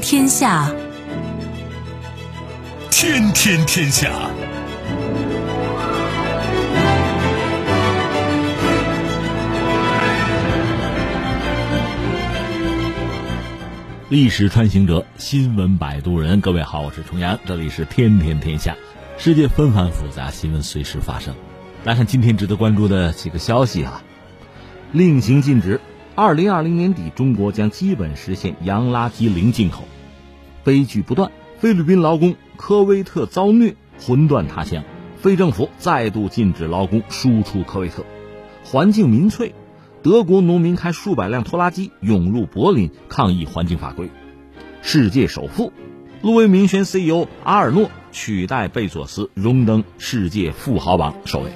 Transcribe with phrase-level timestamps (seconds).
[0.00, 0.74] 天下，
[2.90, 4.10] 天天天下。
[14.08, 16.40] 历史穿行者，新闻摆渡人。
[16.40, 18.74] 各位好，我是重阳，这里是天天天下。
[19.18, 21.34] 世界纷繁复杂，新闻随时发生。
[21.84, 24.02] 来看今天值得关注的几个消息啊！
[24.92, 25.80] 令行禁止，
[26.16, 29.84] 二零二零年底，中国将基本实现洋垃圾零进口。
[30.64, 34.84] 悲剧不断，菲律宾劳工科威特遭虐，魂断他乡。
[35.18, 38.04] 非政府再度禁止劳工输出科威特。
[38.64, 39.54] 环境民粹。
[40.02, 44.08] 德国农民开数百辆拖拉机涌入柏林抗议环境法规。
[44.80, 45.74] 世界首富，
[46.22, 51.52] 路威民选 CEO 阿尔诺取代贝佐斯荣登世界富豪榜首位。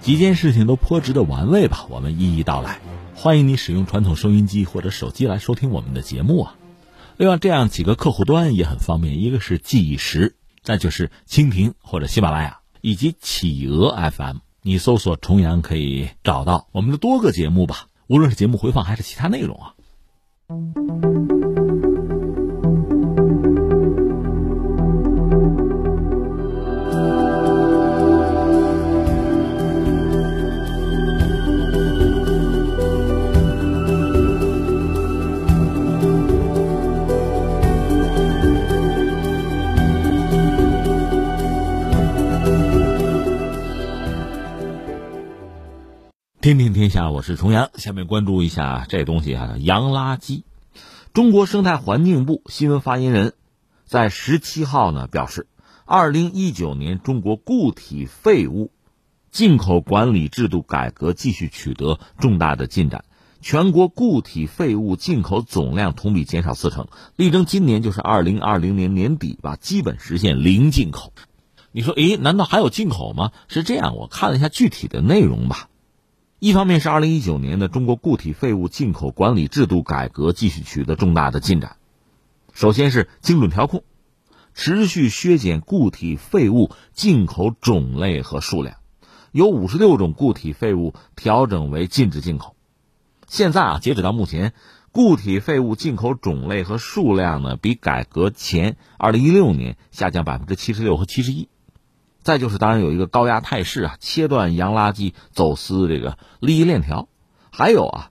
[0.00, 1.84] 几件事情都颇值得玩味吧？
[1.90, 2.78] 我们一一道来。
[3.14, 6.54] 欢迎你使用传统收音机或者手机来收听我们的节目啊。
[7.18, 14.36] 另外，这样几个客户端也很方便，一个是计时，再就是蜻蜓或者喜马拉雅以及企鹅 FM。
[14.62, 19.74] 你搜索重阳可以找到我们的多个节目吧，无论是节目回放还是其他内容啊。
[46.48, 47.68] 天天天下，我是重阳。
[47.74, 50.44] 下面关注一下这东西啊，洋垃圾。
[51.12, 53.34] 中国生态环境部新闻发言人，
[53.84, 55.46] 在十七号呢表示，
[55.84, 58.70] 二零一九年中国固体废物
[59.30, 63.04] 进口管理制度改革继续取得重大的进展，
[63.42, 71.12] 全国固体废物进口总量同比减少四成，力争今年就是二零二零年年底吧，基本实现零进口。
[71.72, 73.32] 你说，诶，难道还有进口吗？
[73.48, 75.68] 是这样，我看了一下具体的内容吧。
[76.40, 81.78] 一方面是二零一九年的中国固体废物进口管理制度改革继续取得重大的进展，
[82.54, 83.82] 首先是精准调控，
[84.54, 88.76] 持续削减固体废物进口种类和数量，
[89.32, 92.54] 有五十六种固体废物调整为禁止进口。
[93.26, 94.52] 现在啊，截止到目前，
[94.92, 101.48] 固体废物进口种类和数量呢，比改革前二零一六年下降百分之七十六和七十一。
[102.28, 107.08] 再就是，当然有一个高压态势啊，切断洋垃圾走私这个利益链条，
[107.50, 108.10] 还有啊，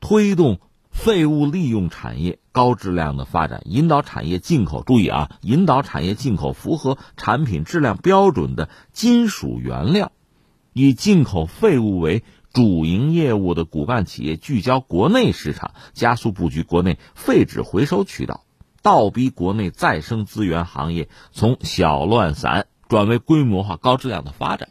[0.00, 0.58] 推动
[0.90, 4.82] 废物利用产业高质量的发展，引导产业进口。
[4.82, 10.10] 注意啊，引导产业进口符合产品质量标准的金属原料，
[10.72, 18.42] 以进口废物为主营业务的骨干企业聚焦国内市场，加速布局国内废纸回收渠道，
[18.82, 22.66] 倒逼国内再生资源行业从小乱散。
[22.88, 24.68] 转为规模化、高质量的发展。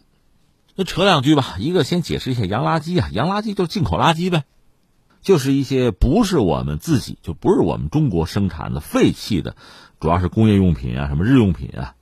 [0.75, 4.43] 那扯两句吧，一个先解释一下洋垃圾啊，洋垃圾就是进口垃圾呗，
[5.21, 9.55] 就是一些不是我们自己，就不是我们中国生产的废弃的，
[9.99, 11.95] 主要是工业用品啊，什么日用品啊，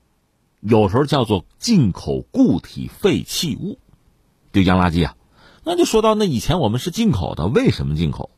[0.59, 3.77] 有时候叫做进口固体废弃物，
[4.51, 5.15] 就洋垃圾啊。
[5.63, 8.31] 那就说到那以前我们是进口的，为什么进口？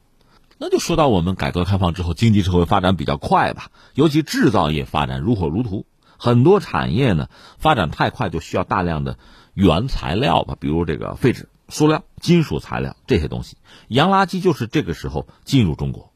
[0.57, 5.85] 那就说到我们改革开放之后，经济社会发展比较快吧，尤其制造业发展如火如荼。
[6.17, 7.27] 很多产业呢
[7.57, 9.17] 发展太快，就需要大量的
[9.53, 13.57] 原材料吧，比如这个废纸、塑料、金属材料这些东西。
[13.87, 16.11] 洋垃圾就是这个时候进入中国。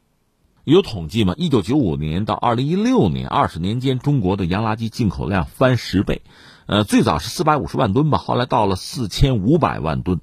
[0.64, 1.34] 有统计吗？
[1.36, 6.22] 一九九五年到二零一六年二十年间，中国的洋垃圾进口量翻十倍。
[6.66, 10.20] 呃，最早是四百五十万吨吧，后来到了四千五百万吨。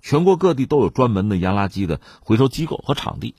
[0.00, 3.34] 全国各地都有专门的洋垃圾的回收机构和场地。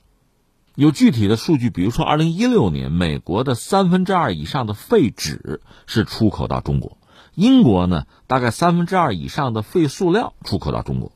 [0.80, 6.96] 有具体的数据，比如说，二零一六年，美国的三分之二以上的废纸是出口到中国；
[7.34, 11.12] 英国呢，大概三分之二以上的废塑料出口到中国。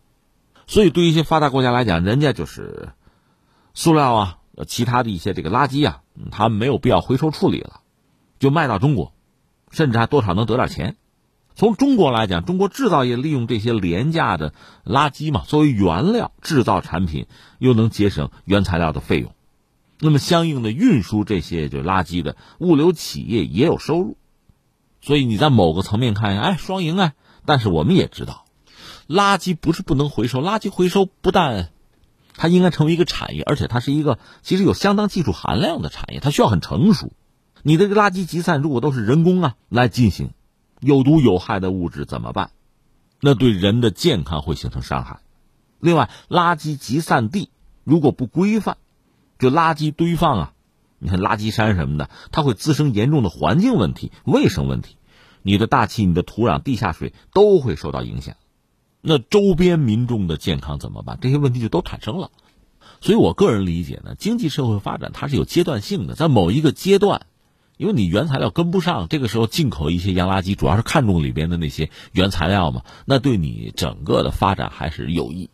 [0.66, 2.90] 所以，对于一些发达国家来讲，人家就是
[3.72, 7.80] 塑料啊，其他的一些这个垃圾啊，他没有必要回收处理了，
[8.38, 9.14] 就卖到中国，
[9.70, 10.96] 甚至还多少能得点钱。
[11.54, 14.52] 从中国来讲，中国制造业利用这些廉价的
[14.84, 17.28] 垃圾嘛，作为原料制造产品，
[17.58, 19.33] 又能节省原材料的费用。
[20.04, 24.18] 那么，相应的运输这些就垃圾的物流企业也有收入，
[25.00, 27.14] 所以你在某个层面看，哎，双赢啊。
[27.46, 28.44] 但是我们也知道，
[29.08, 31.70] 垃圾不是不能回收，垃圾回收不但
[32.36, 37.10] 它应该成为一个产业，而且它是一个其实有相当技术含量的产业，它需要很成熟。
[37.62, 40.32] 你这个垃圾集散如果都是人工啊来进行，
[40.80, 42.50] 有毒有害的物质怎么办？
[43.20, 45.20] 那对人的健康会形成伤害。
[45.80, 47.48] 另外，垃圾集散地
[47.84, 48.76] 如果不规范。
[49.38, 50.52] 就垃圾堆放啊，
[50.98, 54.96] 你看垃圾山什么的，它会滋生严重的环境问题、卫生问题，
[55.42, 58.36] 你的大气、你的土壤、地下水都会受到影响。
[59.00, 61.18] 那周边民众的健康怎么办？
[61.20, 62.30] 这些问题就都产生了。
[63.00, 67.26] 所以我个人理解呢，经济社会发展它是有阶段性的，在某一个阶段，
[67.76, 75.50] 因为你原材料跟不上，这个时候进口一些洋垃圾，主要是看重里边的那些原材料嘛，那对你整个的发展还是有益。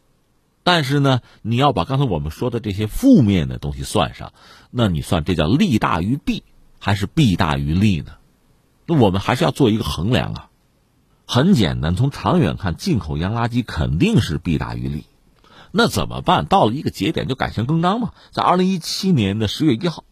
[0.63, 4.33] 但是呢，你要把刚才我们说的这些负面的东西算上，
[4.71, 6.43] 那你算这叫利大于弊，
[6.79, 8.13] 还是弊大于利呢？
[8.87, 10.47] 那我们还是要做一个衡量啊。
[11.27, 15.05] 很简单，从长远看，进口洋垃圾肯定是弊大于利。
[15.71, 16.47] 那怎么办？
[16.47, 18.11] 到了一个节点就改弦更张嘛。
[18.33, 20.05] 在二零一七年的十月一号，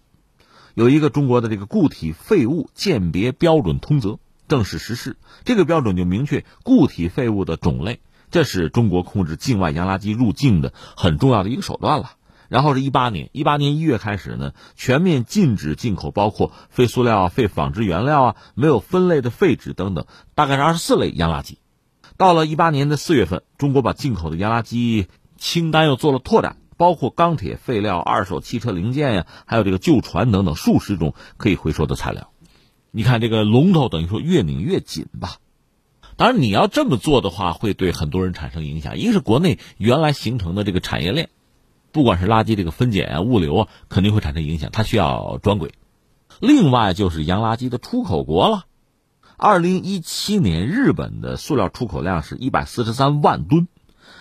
[0.75, 5.17] 有一个中国的这个固体废物鉴别标准通则正式实施。
[5.45, 12.13] 这个标准就明确固体废物的种类，这是中国控制境外洋垃圾入境的很重要的一个手段了。
[12.49, 21.59] 然后是一八年，一八年一月开始呢，全面禁止进口包括废塑料啊、废纺织原料啊、没有分类的废纸等等，大概是二十四类洋垃圾。
[22.17, 25.07] 到了一八年的四月份，中国把进口的洋垃圾。
[25.41, 32.33] 清单又做了拓展，包括钢铁废料、二手汽车零件呀，还有这个旧船等等数十种可以回收的材料。
[32.91, 35.37] 你看这个龙头等于说越拧越紧吧。
[36.19, 38.99] 当然，你要这么做的话，会对很多人产生影响。
[38.99, 41.31] 一个是国内原来形成的这个产业链，
[41.93, 45.75] 不管是垃圾这个分拣啊、物流啊，肯定会产生影响，它需要专轨。
[46.41, 48.65] 另外就是洋垃圾的出口国了。
[49.37, 53.69] 二零一七年，日本的塑料出口量是一百四十三万吨。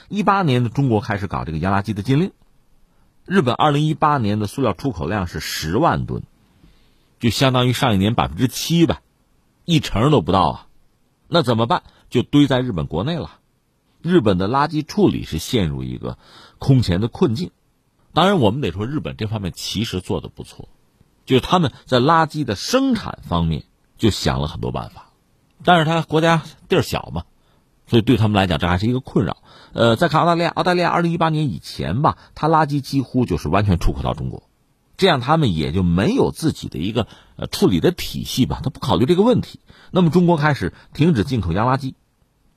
[0.07, 2.31] 一八年的中国开始搞这个洋垃圾的禁令，
[3.25, 6.21] 日本二零一八年的塑料出口量是十万吨，
[7.19, 9.01] 就相当于上一年百分之七吧，
[9.65, 10.66] 一成都不到啊。
[11.27, 11.83] 那怎么办？
[12.09, 13.39] 就堆在日本国内了。
[14.01, 16.17] 日本的垃圾处理是陷入一个
[16.59, 17.51] 空前的困境。
[18.13, 20.69] 当然，我们得说日本这方面其实做的不错，
[21.25, 23.63] 就是他们在垃圾的生产方面
[23.97, 25.11] 就想了很多办法，
[25.63, 27.25] 但是他国家地儿小嘛。
[27.85, 29.37] 所以对他们来讲，这还是一个困扰。
[29.73, 34.43] 呃，再看澳大利亚，澳大利亚二零一八年以前吧，它垃圾几乎就是完全出口到中国，
[34.97, 39.59] 这样他们也就没有自己的一个呃处理的体系吧，他不考虑这个问题。
[39.91, 41.93] 那么中国开始停止进口洋垃圾，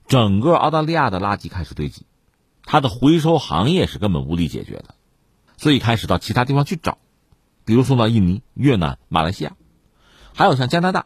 [0.07, 2.05] 整个澳大利亚的垃圾开始堆积，
[2.65, 4.95] 它的回收行业是根本无力解决的，
[5.57, 6.97] 所以开始到其他地方去找，
[7.63, 9.53] 比如送到印尼、越南、马来西亚，
[10.33, 11.05] 还有像加拿大。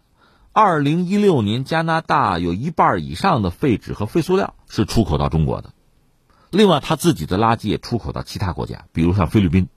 [0.53, 5.73] 二零一六年，加拿大有一半以上的废纸和废塑料是出口到中国的。
[6.49, 9.67] 另外，他自己的垃圾也出口到其他国家，比如像菲律宾。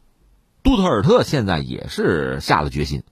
[0.63, 3.03] 杜特尔特现在也是下了决心。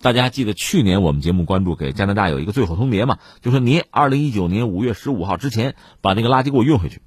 [0.00, 3.18] 大家记得去年我们节目关注给加拿大有一个最后通牒嘛？
[3.40, 7.00] 就说你二零一九年五月十五号之前把那个垃圾给我运回去。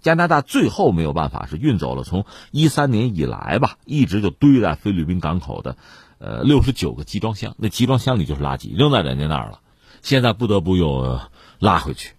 [0.00, 5.76] 加拿大最后没有办法，是运走了从一三年以来吧，一直就堆在菲律宾港口的。
[6.18, 9.60] 呃，六十九个集装箱，那集装箱里就是垃圾，扔在人家那儿了。
[10.02, 11.20] 现在不得不又
[11.58, 12.12] 拉回去。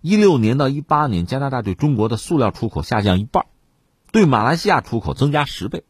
[0.00, 3.44] 一六年到一八年，加拿大对中国的塑料出口下降一半，
[4.12, 5.84] 对马来西亚出口增加十倍。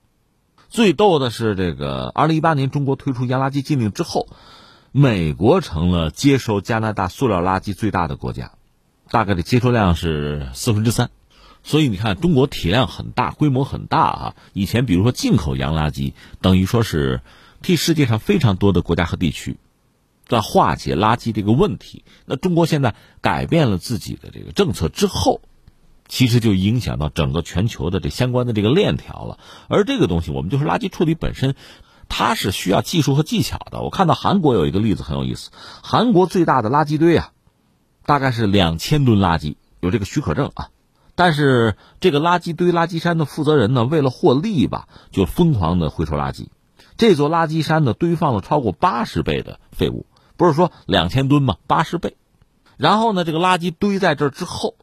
[0.70, 4.28] 最逗的是，这个二零一八年中国推出洋垃圾禁令之后，
[4.92, 8.52] 美国成了接收加拿大塑料垃圾最大的国家，
[9.10, 11.10] 大概的接收量是四分之三。
[11.62, 14.34] 所以你看，中国体量很大，规模很大啊。
[14.54, 17.20] 以前比如说进口洋垃圾，等于说是。
[17.62, 19.58] 替世界上非常多的国家和地区
[20.26, 22.04] 在化解垃圾这个问题。
[22.24, 25.42] 那中国现在改变了自己的这个政策之后，
[26.10, 29.38] 其实就影响到整个全球的这相关的这个链条了。
[29.68, 31.54] 而这个东西，我们就是垃圾处理本身，
[32.08, 33.80] 它是需要技术和技巧的。
[33.80, 35.50] 我看到韩国有一个例子很有意思，
[35.82, 37.30] 韩国最大的垃圾堆啊，
[38.04, 40.70] 大概是两千吨垃圾，有这个许可证啊。
[41.14, 46.48] 但是这个垃圾堆、垃圾山的负责人呢，为了获利吧，就疯狂的回收垃圾。
[46.96, 51.56] 这座垃圾山呢，堆放了超过八十倍的废物，不是说两千吨吗？
[51.68, 52.16] 八十倍。
[52.76, 54.74] 然后呢，这个垃圾堆在这之后，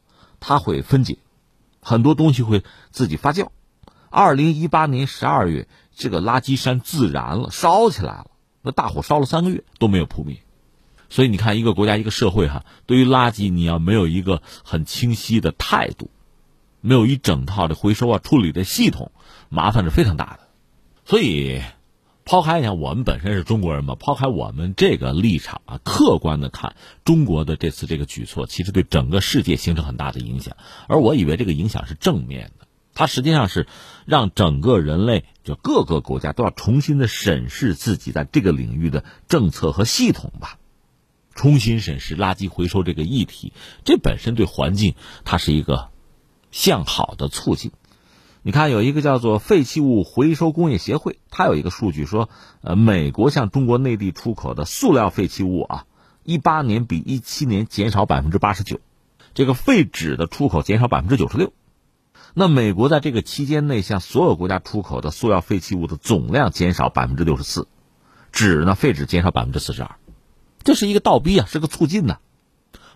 [0.47, 1.17] 它会分解，
[1.81, 3.49] 很多东西会自己发酵。
[4.09, 8.31] 二零一八年十二月，这个垃圾山自燃了，烧起来了。
[8.61, 10.37] 那大火烧了三个月都没有扑灭。
[11.09, 16.09] 所以你看，一个国家、一个社会哈，对于垃圾你要没有一个很清晰的态度，
[16.79, 19.11] 没有一整套的回收啊处理的系统，
[19.49, 20.47] 麻烦是非常大的。
[21.03, 21.61] 所以。
[22.27, 30.57] 抛开一下，我们本身是中国人嘛，抛开我们这个立场啊，客观的看，中国的这次这个举措，其实对整个世界形成很大的影响。
[30.89, 33.65] 而我以为这个影响是正面的，它实际上是
[34.05, 40.59] 让整个人类就各个国家都要重新的审视自己在这个领域的政策和系统吧，
[41.33, 43.53] 重新审视垃圾回收这个议题。
[43.85, 45.91] 这本身对环境它是一个
[46.51, 47.71] 向好的促进。
[48.47, 52.29] 你看，有一个叫做废弃物回收工业协会，它有一个数据说，
[52.61, 55.85] 呃，美国向中国内地出口的塑料废弃物啊，
[56.23, 58.79] 一八年比一七年减少百分之八十九，
[59.33, 61.51] 这个废纸的出口减少百分之九十六。
[62.33, 67.67] 那美国在这个期间内向所有国家出口的塑料废弃物的总量减少百分之六十四，
[68.31, 69.97] 纸呢废纸减少百分之四十二，
[70.63, 72.19] 这是一个倒逼啊，是个促进呢。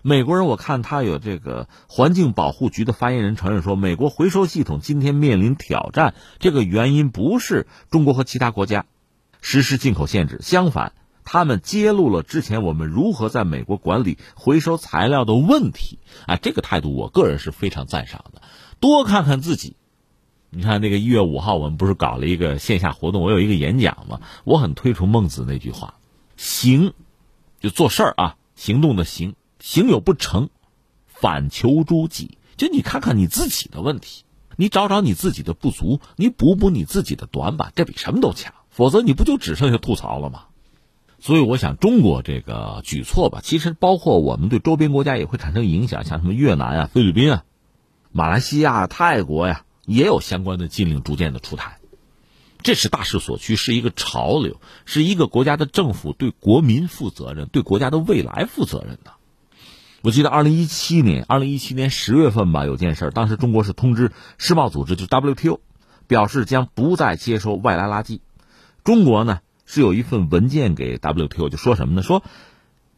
[0.04, 6.14] 美国人，我看他有这个环境保护局的发言人承认说，美国回收系统今天面临挑战。
[6.40, 8.84] 这个原因不是中国和其他国家
[9.40, 10.92] 实施进口限制，相反，
[11.22, 16.00] 他们揭露了之前我们如何在美国管理回收材料的问题。
[16.26, 18.42] 啊，这个态度我个人是非常赞赏的。
[18.80, 19.76] 多看看自己，
[20.50, 25.94] 你看那个一月五号，我们不是搞了一个线下活动，我有一个演讲嘛，我很推崇孟子那句话：
[26.36, 26.92] 行，
[27.60, 29.36] 就做事儿啊，行动的行。
[29.62, 30.50] 行有不成，
[31.06, 32.36] 反求诸己。
[32.56, 34.24] 就你看看你自己的问题，
[34.56, 38.52] 你找找你自己的不足，你补补你自己的短板，这比什么都强。
[38.70, 40.46] 否则你不就只剩下吐槽了吗？
[41.20, 47.44] 所以我想，中国这个举措吧，其实包括我们对周边国家也会产生影响，像什么越南啊、菲律宾啊、
[48.10, 51.78] 马来西亚、泰国呀，也有相关的禁令逐渐的出台。
[52.64, 59.12] 这是大势所趋，是一个潮流，是一个国家的政府对国民负责任、对国家的未来负责任的。
[60.02, 65.60] 我记得二零一七年，二零一七年十月份吧，有件事当时中国是通知世贸组织，就 WTO，
[66.08, 68.18] 表示将不再接收外来垃圾。
[68.82, 72.02] 中国呢是有一份文件给 WTO，就说什么呢？
[72.02, 72.24] 说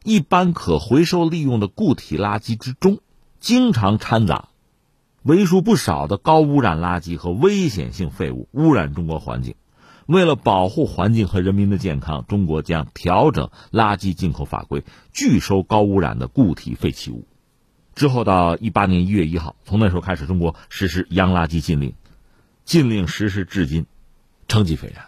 [0.02, 3.00] 一般可回收利用的固体垃圾之中，
[3.38, 4.48] 经常掺杂
[5.22, 9.56] 为数不少的高污染垃圾和危险性废物，污染中国环境。
[10.06, 17.26] 为了保护环境和人民的健康，中国将调整垃圾进口法规，拒收高污染的固体废弃物。
[17.94, 21.94] 之后到一八年一月一号，从那时候开始，中国实施洋垃圾禁令，
[22.64, 23.86] 禁令实施至今，
[24.48, 25.06] 成绩斐然，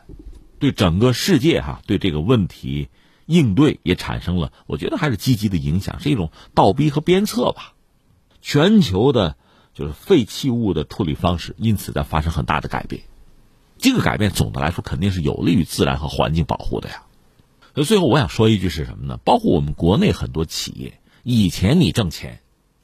[0.59, 2.89] 对整个世界哈对这个问题
[3.27, 7.75] 应对也产生了，我觉得还是积极的影响，是一种倒逼和鞭策吧。
[8.41, 9.37] 全球的，
[9.75, 13.03] 就是废弃物的处理方式，因此在发生很大的改变。
[13.79, 17.03] 这个改变总的来说肯定是有利于自然和环境保护的呀。
[17.75, 19.19] 所以最后我想说一句是什么呢？
[19.25, 22.41] 包括我们国内很多企业，以前你挣钱，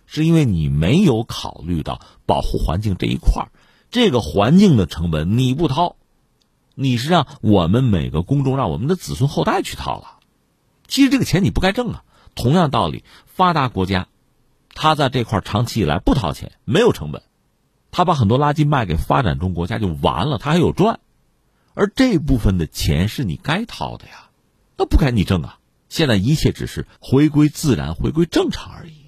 [0.06, 3.48] 是因为你没有考虑到保护环境这一块
[3.90, 5.96] 这个环境的成本你不掏，
[6.74, 10.18] 你是让我们每个公众、让我们的子孙后代去掏了。
[10.88, 12.04] 其实这个钱你不该挣啊。
[12.34, 14.08] 同样道理，发达国家，
[14.74, 17.22] 他在这块长期以来不掏钱，没有成本。
[17.92, 20.98] 他把很多垃圾卖给发展中国家就完了，他还有赚，
[21.74, 24.30] 而这部分的钱是你该掏的呀，
[24.76, 25.58] 那不该你挣啊！
[25.90, 29.01] 现在一切只是回归自然、回归正常而已。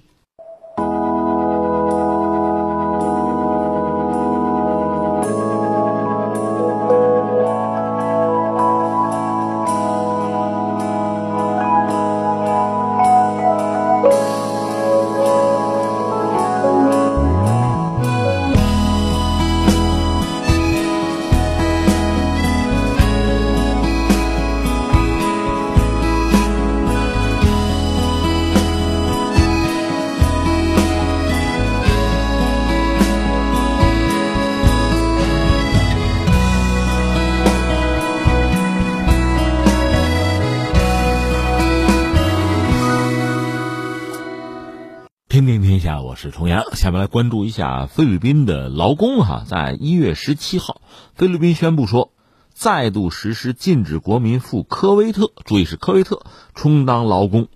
[46.31, 46.75] 重阳。
[46.75, 50.81] 下面来关注一下菲律宾的劳工哈，在一月十七号，
[51.13, 52.11] 菲律宾宣布说，
[52.53, 57.47] 再度实施禁止国民赴科威特，注意是科威特充当劳工，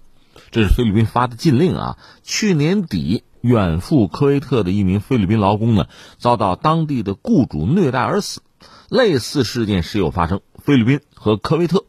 [0.52, 1.98] 这是菲律宾发的禁令啊。
[2.24, 8.42] 去年底远赴科威特的一名菲律宾劳工呢，遭到当地的雇主虐待而死。
[8.90, 11.86] 类似事件时有发生，菲律宾和科威特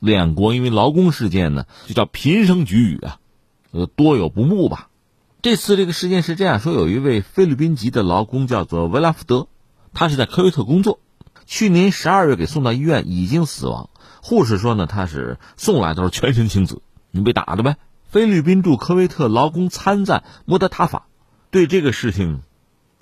[0.00, 3.18] 两国因为劳工事件呢，就叫频声菊语啊，
[3.70, 4.88] 呃，多有不睦吧。
[5.40, 9.46] 这次这个事件是这样说：有一位菲律宾籍的劳工叫做维拉福德，
[9.94, 10.98] 他是在科威特工作，
[11.46, 13.88] 去年十二月给送到医院，已经死亡。
[14.20, 17.76] 护士说呢，他是送来都是全身青紫，你被打的呗。
[18.08, 21.06] 菲律宾驻科威特劳工参赞莫德塔法
[21.52, 22.42] 对这个事情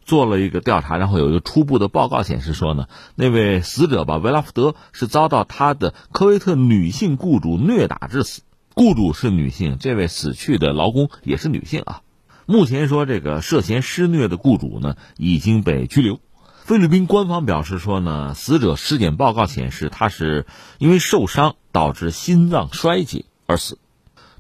[0.05, 8.43] 做了一个调查，然后有一个初步的报告显示说呢，那位死者吧，维拉福德是遭到他的科威特女性雇主虐打致死，
[8.75, 12.03] 雇主是女性，这位死去的劳工也是女性啊。
[12.47, 16.21] 目前说，这个涉嫌施虐的雇主呢已经被拘留。
[16.65, 20.47] 菲律宾官方表示说呢，死者尸检报告显示他是
[20.79, 23.79] 因为受伤导致心脏衰竭而死。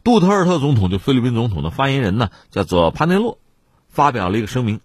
[0.04, 3.38] 杜特尔特总统就菲律宾总统的发言人呢，叫做潘内洛，
[3.88, 4.80] 发表了一个声明，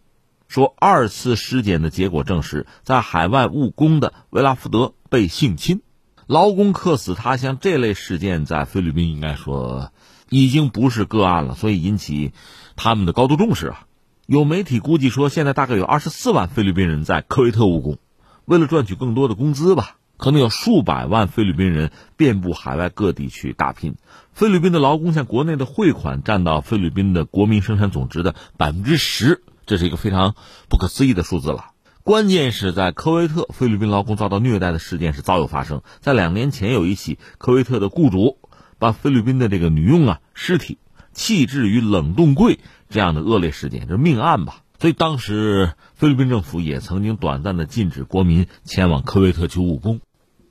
[0.47, 5.81] 说二次尸检的结果证实，在海外务工的维拉福德被性侵，
[6.25, 9.91] 劳工客死他乡这类事件在菲律宾应该说
[10.31, 12.31] 已经不是个案了，所以引起
[12.75, 13.85] 他们的高度重视啊。
[14.25, 17.97] 有媒体估计说，现在大概有二十四万菲律宾人在科威特务工，
[18.45, 19.97] 为了赚取更多的工资吧。
[20.17, 23.95] 可能有数百万菲律宾人遍布海外各地去打拼。
[24.33, 30.35] 菲律宾的劳工向国内的汇款占到菲律宾的国民生产总值的百分之十，这是一个非常
[30.69, 31.71] 不可思议的数字了。
[32.03, 35.81] 关键是在科威特，菲律宾劳工遭到虐待的事件是早有发生。
[36.01, 38.38] 在两年前，有一起科威特的雇主
[38.81, 40.79] 把菲律宾的这个女佣啊尸体
[41.13, 42.59] 弃置于冷冻柜
[42.89, 44.63] 这样的恶劣事件，这是命案吧？
[44.79, 50.01] 所以当时菲律宾政府也曾经短暂的禁止国民前往科威特去务工。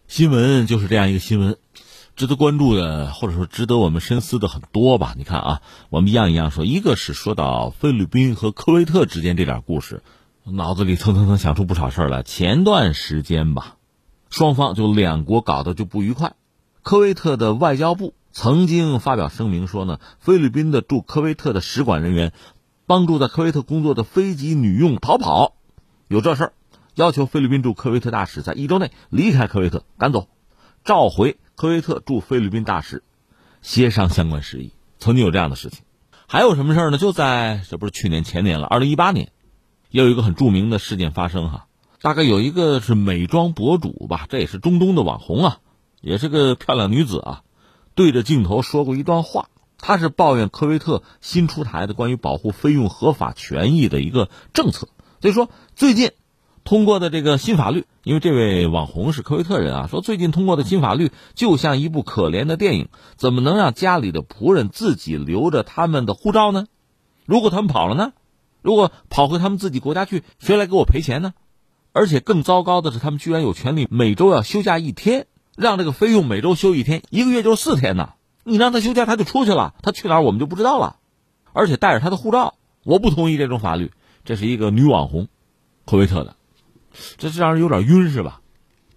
[0.07, 1.57] 新闻就是这样一个新闻，
[2.15, 5.15] 值得关注的，或者说值得我们深思的很多吧。
[5.19, 10.05] 你看啊，我们一样一样说，一个是说到菲律宾和科威特之间这点故事，
[10.45, 12.23] 脑子里蹭蹭蹭想出不少事儿来。
[12.23, 13.75] 前段时间吧，
[14.31, 16.35] 双方就两国搞得就不愉快。
[16.83, 22.33] 科威特的外交部曾经发表声明说呢，菲律宾的驻科威特的使馆人员
[22.87, 25.55] 帮助在科威特工作的飞机女佣逃跑，
[26.09, 26.53] 有这事儿。
[26.95, 30.29] 要求菲律宾驻科威特大使在一周内离开科威特，赶走，
[30.85, 33.03] 召回科威特驻菲律宾大使，
[33.63, 34.73] 协商相关事宜。
[34.99, 35.83] 曾经有这样的事情，
[36.27, 36.99] 还有什么事儿呢？
[36.99, 39.33] 就在这不是去年前年了，二零一八年，
[39.91, 41.67] 也有一个很著名的事件发生哈。
[42.03, 45.59] 大概有一个是美妆博主吧，这也是中东的网红啊，
[46.01, 47.43] 也是个漂亮女子啊，
[48.01, 54.89] 对着镜头说过一段话，他是抱怨科威特新出台的关于保护菲佣合法权益的一个政策。
[55.21, 56.13] 所以说最近。
[56.63, 66.67] 通过的这个新法律，因为这位网红是科威特人啊，说最近通过的新法律就像一部可怜的电影，怎么能让家里的仆人自己留着他们的护照呢？
[67.25, 68.13] 如果他们跑了呢？
[68.61, 71.33] 如果跑回他们自己国家去，谁来给我赔钱呢？
[71.93, 75.27] 而且更糟糕的是，他们居然有权利每周要休假一天，
[75.61, 78.15] 让这个菲佣每周休一天，一个月就是四天呢。
[78.45, 80.97] 你让他休假，他就出去了，他去哪儿我们就不知道了，
[81.53, 82.55] 而且带着他的护照。
[82.83, 83.93] 我不同意这种法律。
[84.25, 85.29] 这是一个女网红，
[85.85, 86.37] 科威特的。
[87.19, 88.41] 这这让人有点晕是吧？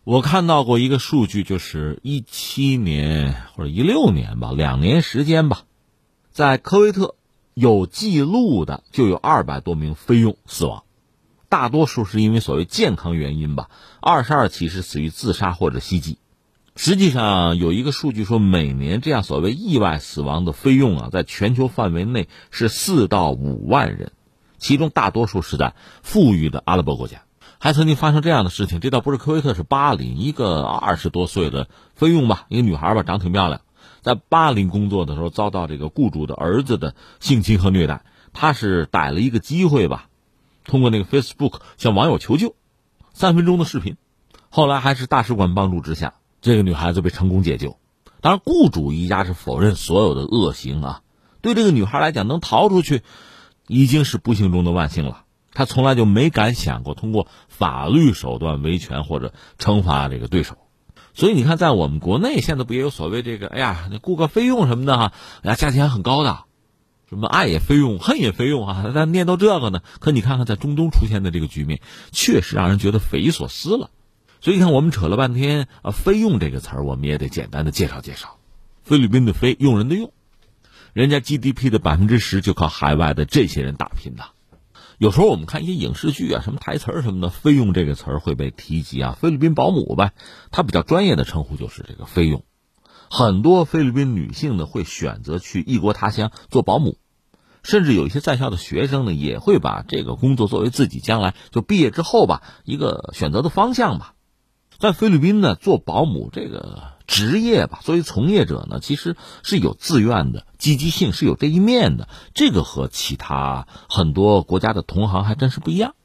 [0.05, 5.63] 我看到过一个数据，就是一七年或者一六年吧，两年时间吧，
[6.31, 7.15] 在科威特
[7.53, 10.83] 有记录的就有二百多名菲佣死亡，
[11.49, 13.69] 大多数是因为所谓健康原因吧，
[14.01, 16.17] 二十二起是死于自杀或者袭击。
[16.75, 24.11] 实际上有一个数据说，每年这样所谓意外死亡的菲佣啊，在全球范围内是四到五万人，
[24.57, 27.23] 其中大多数是在富裕的阿拉伯国家。
[27.59, 33.61] 还曾经发生这样的事情，这倒不是科威特，是巴林一个二十多岁的菲佣吧，一个女孩吧，长挺漂亮，
[34.01, 40.09] 在巴林工作的时候遭到这个雇主的儿子的性侵和虐待，她是逮了一个机会吧，
[40.65, 42.55] 通过那个 Facebook 向网友求救，
[43.13, 43.95] 三分钟的视频，
[44.49, 47.77] 后来还是大使馆帮助之下，这个女孩子被成功解救。
[48.19, 51.01] 当然，雇主一家是否认所有的恶行啊，
[51.41, 53.01] 对这个女孩来讲，能逃出去，
[53.69, 55.23] 已经是不幸中的万幸了。
[55.53, 60.57] 她从来就没敢想过通过法律手段维权或者惩罚这个对手，
[61.13, 63.47] 所以你看，在我们国内现在不也有所谓这个？
[63.47, 66.43] 哎呀，那雇个费用什么的哈，哎呀，价钱很高的，
[67.07, 69.79] 什么爱也费用，恨也费用啊，咱念叨这个呢。
[70.01, 71.79] 可你看看，在中东出现的这个局面，
[72.11, 73.89] 确实让人觉得匪夷所思了。
[74.43, 78.39] 所以你看，我们扯了半天啊，费用这个词儿，我们也得简单的介绍介绍。
[78.83, 80.11] 菲律宾的菲，用人的用，
[80.91, 84.25] 人家 GDP 的百分之十就靠海外的这些人打拼的。
[84.97, 89.17] 有时候我们看一些影视剧啊，什么台词儿什么的，菲佣这个词儿会被提及啊。
[89.17, 90.11] 菲律宾保姆呗，
[90.51, 92.43] 它比较专业的称呼就是这个菲佣。
[93.09, 96.97] 很多菲律宾女性呢会选择去异国他乡做保姆，
[97.63, 104.15] 甚至有一些在校的学生呢也会把这个工作作为自己将来就毕业之后吧一个选择的方向吧。
[104.79, 106.91] 在菲律宾呢，做保姆这个。
[107.05, 112.07] 职业吧，作为从业者呢，其实是有自愿的积极性，是有这一面的。
[112.33, 115.95] 这个和其他很多国家的同行还真是不一样。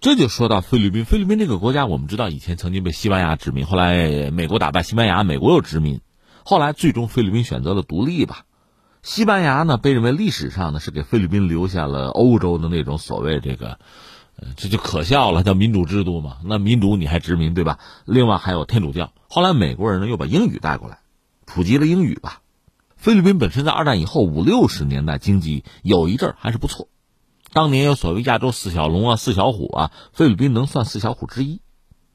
[0.00, 6.00] 这就说到菲律宾，菲律宾这个国家，我们知道以前曾经被西班牙殖民，后来美国打败西班牙，美国又殖民，
[6.44, 8.46] 后来最终菲律宾选择了独立吧。
[9.02, 13.78] 西班牙呢，被认为历史上呢是给菲律宾留下了欧洲的那种所谓这个。
[14.56, 16.38] 这就可笑了，叫民主制度嘛？
[16.44, 17.78] 那民主你还殖民对吧？
[18.04, 19.12] 另外还有天主教。
[19.28, 20.98] 后来美国人呢又把英语带过来，
[21.46, 22.40] 普及了英语吧。
[22.96, 26.88] 菲律宾本身在二战以后五六十年代经济有一阵还是不错，
[27.52, 31.60] 当年有所谓亚洲四小龙啊、四小虎啊，菲律宾能算四小虎之一。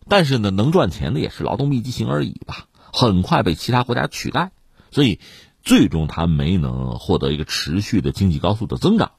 [0.10, 4.52] 但是呢，能赚钱的也是劳动密集型而已吧，很快被其他国家取代，
[4.92, 5.20] 所以
[5.62, 9.12] 最终他没能获得一个持续的经济高速的增长。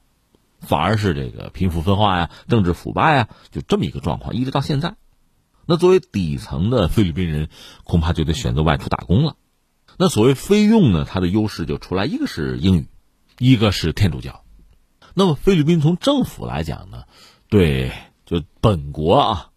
[0.61, 4.97] 反而是这个贫富分化呀、政治腐败呀，就这么一个状况，一直到现在。
[5.67, 7.49] 那作为底层的菲律宾人，
[7.85, 9.37] 恐怕就得选择外出打工了。
[9.99, 12.89] 那所谓菲佣呢，它的优势就出来，一个是英语，
[13.39, 14.45] 一个是天主教。
[15.15, 17.05] 那么菲律宾从政府来讲呢，
[17.49, 17.93] 对
[18.25, 19.51] 就本国啊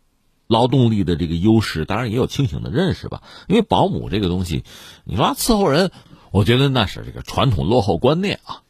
[0.48, 3.24] 劳动力的这个优势，当然也有清醒的认识吧。
[3.48, 4.64] 因为保姆这个东西，
[5.06, 5.92] 你说伺候人，
[6.32, 8.64] 我觉得那是这个传统落后观念啊。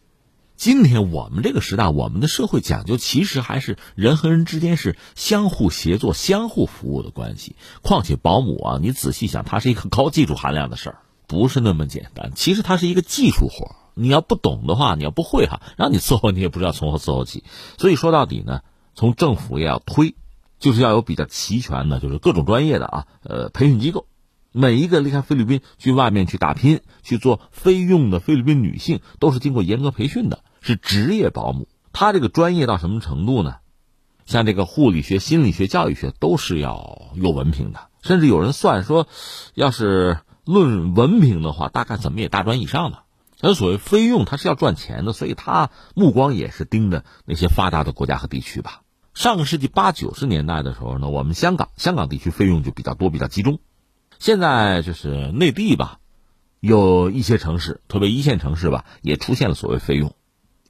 [0.62, 7.56] 今天我们这个时代，我们的社会讲究其实还是人和人之间是相互协作、相互服务的关系。
[7.82, 12.32] 况且保姆啊，你仔细想，它是一个高技术含量的事儿，不是那么简单。
[12.36, 17.44] 其实它是一个技术活你要不懂的话，你要不会哈，让你伺候你也不知道从何伺候起。
[17.80, 18.62] 所以说到底呢，
[18.94, 20.14] 从政府也要推，
[20.60, 24.06] 就是要有比较齐全的，就是各种专业的啊，呃，培训机构。
[24.52, 30.44] 每一个离开菲律宾去外面去打拼去做非佣的菲律宾女性，都是经过严格培训的。
[30.62, 33.56] 是职业保姆，他这个专业到什么程度呢？
[34.26, 39.08] 像这个护理学、心理学、教育学都是要有文凭的，甚至有人算说，
[39.56, 43.00] 要是论文凭的话，大概怎么也大专以上的。
[43.42, 48.84] 而所谓费用，他是要赚钱的，所以他目光也是盯着那些发达的国家和地区吧。
[49.16, 53.60] 上个世纪八九十年代的时候呢，我们香港香港地区费用就比较多、比较集中。
[54.20, 55.98] 现在就是内地吧，
[56.60, 60.16] 有一些城市，特别一线城市吧，也出现了所谓费用。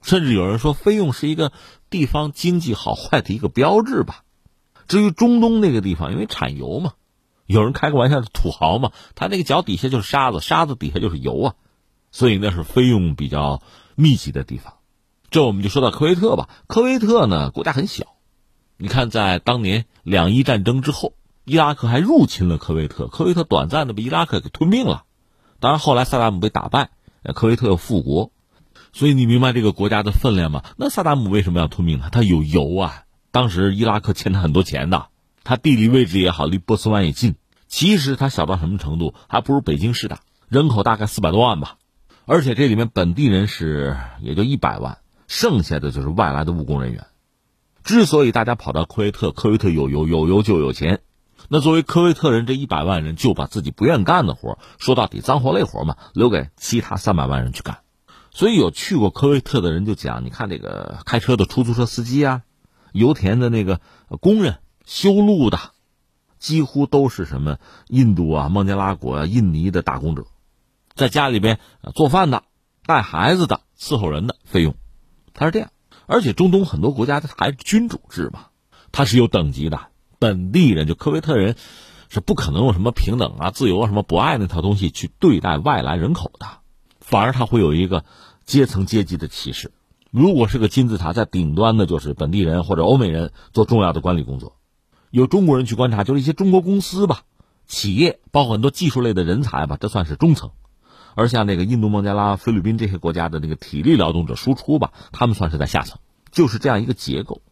[0.02, 1.52] 甚至有人说，菲佣是一个
[1.88, 4.24] 地方经济好坏的一个标志吧。
[4.88, 6.92] 至于中东那个地方，因为产油嘛，
[7.46, 11.54] 有人开个玩笑是，土豪嘛，他那个脚底下就是沙子，沙子底下就是油啊，
[12.10, 13.62] 所以那是菲佣比较
[13.94, 14.74] 密集的地方。
[15.30, 16.50] 这我们就说到科威特吧。
[16.66, 18.04] 科威特呢，国家很小，
[18.76, 25.04] 你看，在当年两伊战争之后，伊拉克还入侵了科威特，科威特短暂的被伊拉克给吞并了。
[25.60, 26.90] 当然后来萨达姆被打败，
[27.34, 28.30] 科威特又复国。
[28.92, 30.62] 所以你明白这个国家的分量吗？
[30.76, 32.10] 那萨达姆为什么要吞并他？
[32.10, 33.04] 他有油啊！
[33.30, 35.06] 当时伊拉克欠他很多钱的，
[35.44, 37.36] 他地理位置也好，离波斯湾也近。
[37.68, 41.76] 其实他小到什么程度，还不如北京市大，人口大概四百多万吧。
[42.26, 47.06] 而且这里面本地人是也就一百万，剩下的就是外来的务工人员。
[47.82, 51.00] 之所以大家跑到科威特，科威特有油，有油就有钱。
[51.48, 57.78] 那作为科威特人，这一百万人就把自己不愿干的活，说到底脏活累活嘛，留给其他三百万人去干。
[58.34, 62.42] 所以有去过科威特的人就讲，你看这个开车的出租车司机啊，
[62.92, 63.80] 油田的那个
[64.20, 65.58] 工人、修路的，
[66.38, 70.24] 几乎都是什么印度啊、孟加拉国啊、印尼的打工者，
[70.94, 71.60] 在家里边
[71.94, 72.42] 做饭的、
[72.86, 74.74] 带孩子的、伺候人的费用，
[75.34, 75.70] 他是这样。
[76.06, 78.46] 而且中东很多国家它还是君主制嘛，
[78.92, 79.88] 它是有等级的。
[80.18, 81.54] 本地人就科威特人
[82.08, 86.46] 是不可能用什么平等啊、自由啊、什么博爱那套东西去对待外来人口的，
[87.12, 88.04] 反而他会有一个。
[88.44, 89.70] 阶层阶级的歧视，
[90.10, 94.56] 如果是个金字塔，在顶端的就是本地人或者欧美人做重要的管理工作，
[95.12, 97.22] 有中国人去观察，就是一些中国公司吧、
[97.68, 100.48] 企业，包括很多技术类的人才吧，这算是中层；
[101.14, 106.00] 而像那个印度、孟加拉、菲律宾这些国家的那个体力劳动者输出吧，他们算是在下层，
[106.32, 107.42] 就是这样一个结构。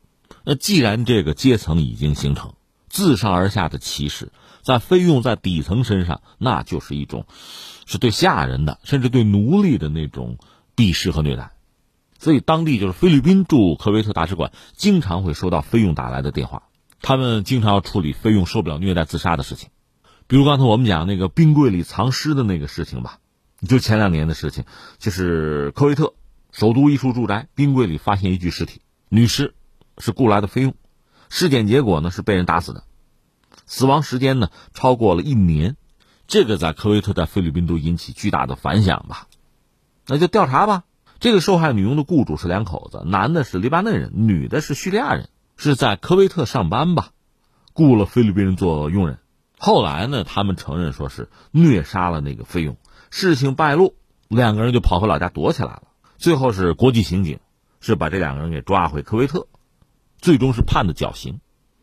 [0.42, 2.54] 那既然这个阶层已经形成，
[2.88, 7.26] 自上而下的歧视在费用在底层身上，那就是一种
[7.86, 10.38] 是对下人的，甚至对奴隶的那种。
[10.76, 11.50] 鄙视和虐待，
[12.18, 16.62] 所以当地就是菲律宾驻科威特大使馆经常会收到菲佣打来的电话，
[17.02, 19.68] 他们经常要处理菲佣受不了虐待自杀的事情，
[20.26, 23.18] 比如刚才我们讲那个冰柜里藏尸的那个事情吧，
[23.68, 24.64] 就前两年的事情，
[24.96, 26.14] 就是科威特
[26.50, 29.52] 首都一处住宅冰柜里发现一具尸体，女尸，
[29.98, 30.74] 是雇来的菲佣，
[31.28, 32.84] 尸检结果呢是被人打死的，
[33.70, 35.76] 死亡时间呢超过了一年，
[36.26, 39.28] 这个在科威特在菲律宾都引起巨大的反响吧。
[40.08, 40.82] 那就调查吧。
[41.20, 47.10] 这个受害女佣的雇主是两口子，男的是黎巴嫩人，女的是叙利亚人，是在科威特上班吧，
[47.72, 49.20] 雇了菲律宾人做佣人。
[49.56, 52.76] 后来呢，他们承认说是虐杀了那个菲佣。
[53.10, 53.94] 事情败露，
[54.26, 55.84] 两个人就跑回老家躲起来了。
[56.18, 57.38] 最后是国际刑警
[57.80, 59.46] 是把这两个人给抓回科威特，
[60.18, 61.40] 最终是判的绞刑。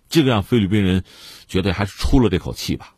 [0.09, 1.03] 这个让菲律宾人
[1.47, 2.95] 觉得还是出了这口气吧。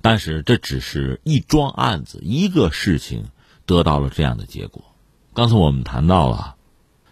[0.00, 3.30] 但是这只是一桩案子，一个事情。
[3.66, 4.82] 得到了这样的结果。
[5.32, 6.56] 刚才我们谈到了，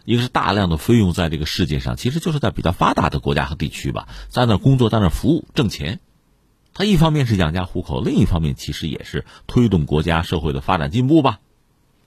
[0.05, 6.01] 一个是大量的费用在这个世界上，其实就是在比较发达的国家和地区吧，在那工作，在那服务挣钱。
[6.75, 11.39] 他一方面是养家糊口，另一方面其实也是推动国家社会的发展进步吧。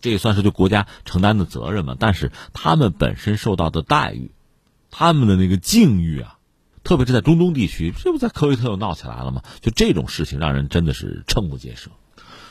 [0.01, 1.95] 这也算是对国家承担的责任嘛。
[1.97, 4.31] 但是他们本身受到的待遇，
[4.89, 6.39] 他们的那个境遇啊，
[6.83, 9.43] 特别是在中东地区，这不在科威特又闹起来了吗？
[9.61, 11.91] 就这种事情，让人真的是瞠目结舌。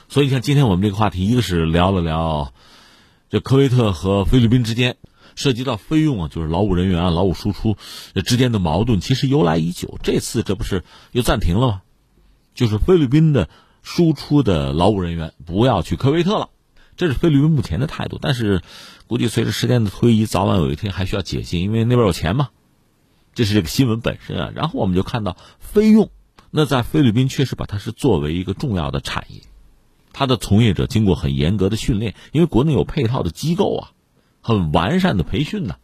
[0.08, 2.52] 所以，像今天我们这个话题，一个是聊了聊
[3.28, 4.96] 这科威特和菲律宾之间
[5.36, 7.76] 涉及到费用啊，就是劳务人员啊、劳务输出
[8.14, 9.98] 这之间的矛盾，其实由来已久。
[10.02, 11.82] 这次这不是又暂停了吗？
[12.54, 13.48] 就是菲律宾的
[13.82, 16.50] 输出的劳务人员不要去科威特了，
[16.96, 18.18] 这是菲律宾目前的态度。
[18.20, 18.62] 但是，
[19.06, 22.50] 估计随着时间的推移，早晚有一天还需要解禁，因为那边有钱嘛。
[23.40, 24.52] 这是这个新闻本身啊。
[24.54, 26.10] 然后我们就看到菲佣，
[26.50, 29.40] 那在菲律宾确实把它是作为一个重要的产业，
[30.12, 33.92] 它的从业者经过很严格的训练，因为国内有配套的机构啊，
[34.42, 35.76] 很完善的培训呢，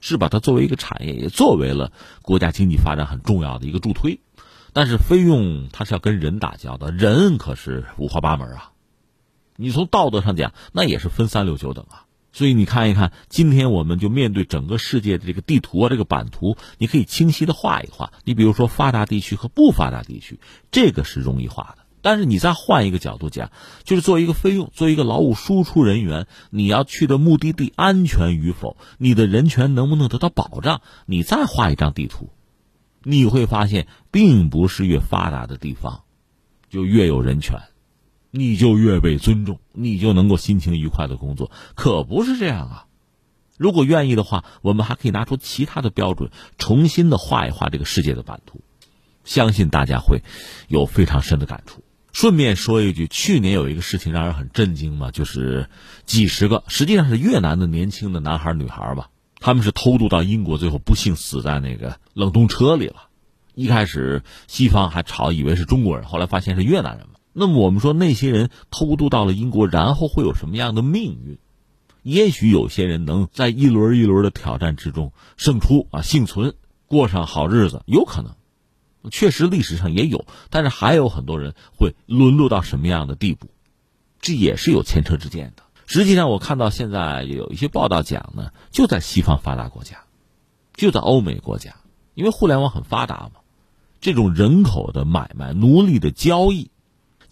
[0.00, 4.20] 是把它作为一个产业，也作为了国家经济发展很重要的一个助推。
[4.74, 8.72] 但是菲佣它是要跟人打交道，人可是五花八门啊。
[9.56, 12.04] 你从道德上讲，那也是分三六九等啊。
[12.32, 18.12] 所以你看一看，今天我们就面对整个世界的这个地图啊，这个版图，你可以清晰的画一画。
[18.24, 20.40] 你比如说发达地区和不发达地区，
[20.70, 21.82] 这个是容易画的。
[22.04, 23.52] 但是你再换一个角度讲，
[23.84, 30.80] 就是作为一个费用，作为一个劳务输出人员，你要去的目的地安全与否，你的人权能不能得到保障？
[31.06, 32.30] 你再画一张地图。
[33.04, 36.02] 你会发现，并不是越发达的地方，
[36.70, 37.60] 就越有人权，
[38.34, 42.86] 你就越被尊重，你就能够心情愉快的工作，可不是这样啊！
[43.58, 48.62] 如果愿意的话，我们还可以拿出其他的标准，重新的画一画这个世界的版图，
[49.22, 50.22] 相信大家会
[50.66, 51.84] 有非常深的感触。
[52.10, 55.68] 顺便说一句，去年有一个事情让人很震惊嘛，就是
[56.06, 59.10] 几十个，实际上是越南的年轻的男孩女孩吧。
[59.40, 63.08] 他们是偷渡到英国，最后不幸死在那个冷冻车里了。
[63.54, 67.14] 一开始西方还吵，以为是中国人，后来发现是越南人嘛。
[67.32, 71.38] 那么我们说，那些人偷渡到了英国，然后会有什么样的命运？
[72.02, 76.54] 也许有些人能在一轮一轮的挑战之中胜出啊，幸存，
[76.86, 78.34] 过上好日子，有可能。
[79.10, 83.48] 确实历史上也有，但是还有很多人会沦落到什么样的地步？
[84.20, 85.62] 这也是有前车之鉴的。
[85.86, 90.04] 实际上，我看到现在有一些报道讲呢，就在西方发达国家，
[90.74, 91.76] 就在欧美国家，
[92.14, 93.40] 因为互联网很发达嘛，
[94.00, 96.70] 这种人口的买卖、奴隶的交易，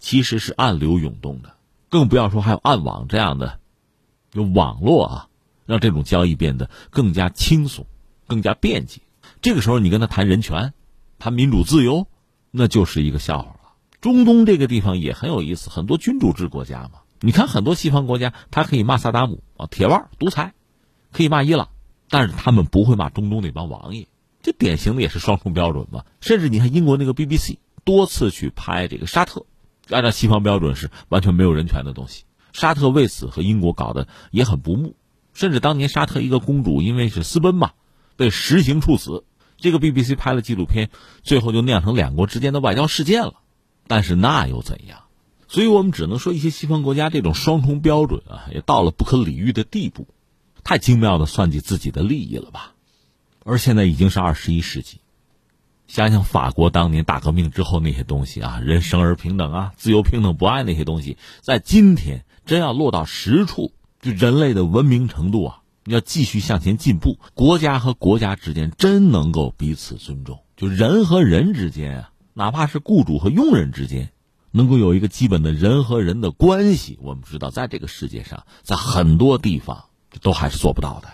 [0.01, 1.55] 其实是暗流涌动的，
[1.87, 3.59] 更不要说还有暗网这样的，
[4.33, 5.27] 用网络啊，
[5.65, 7.85] 让这种交易变得更加轻松、
[8.27, 8.99] 更加便捷。
[9.41, 10.73] 这个时候，你跟他谈人权、
[11.19, 12.07] 谈民主自由，
[12.49, 13.59] 那就是一个笑话了。
[14.01, 17.01] 中东这个地方也很有意思，很多君主制国家嘛。
[17.19, 20.53] 你看，很多西方国家，他可以骂萨达姆啊，铁腕独裁，
[21.11, 21.69] 可以骂伊朗，
[22.09, 24.07] 但是他们不会骂中东那帮王爷，
[24.41, 26.03] 这典型的也是双重标准嘛。
[26.19, 29.45] 甚至你看英国那个 BBC 多次去拍这个沙特，
[29.89, 32.23] 按照西方标准是完全没有人权的东西。
[32.53, 34.95] 沙特为此和英国搞得也很不睦，
[35.33, 37.71] 甚至当年沙特一个公主因为是私奔嘛，
[38.15, 39.23] 被实行处死。
[39.57, 40.89] 这个 BBC 拍了纪录片，
[41.23, 43.35] 最后就酿成两国之间的外交事件了。
[43.87, 45.03] 但是那又怎样？
[45.47, 50.07] 所以我们只能说，一些西方国家这种双重标准啊，也到了不可理喻的地步，
[50.63, 52.73] 太精妙的算计自己的利益了吧？
[53.43, 54.99] 而现在已经是二十一世纪，
[55.91, 74.13] 想想法国当年大革命之后那些东西啊，人生而平等啊，自由平等不爱那些东西，在今天真要落到实处，就人类的文明程度啊，要继续向前进步，国家和国家之间真能够彼此尊重，就人和人之间啊，哪怕是雇主和佣人之间。
[74.53, 79.85] 能够有一个基本的人和人的关系，我们知道，在这个世界上，在很多地方
[80.21, 81.09] 都还是做不到的。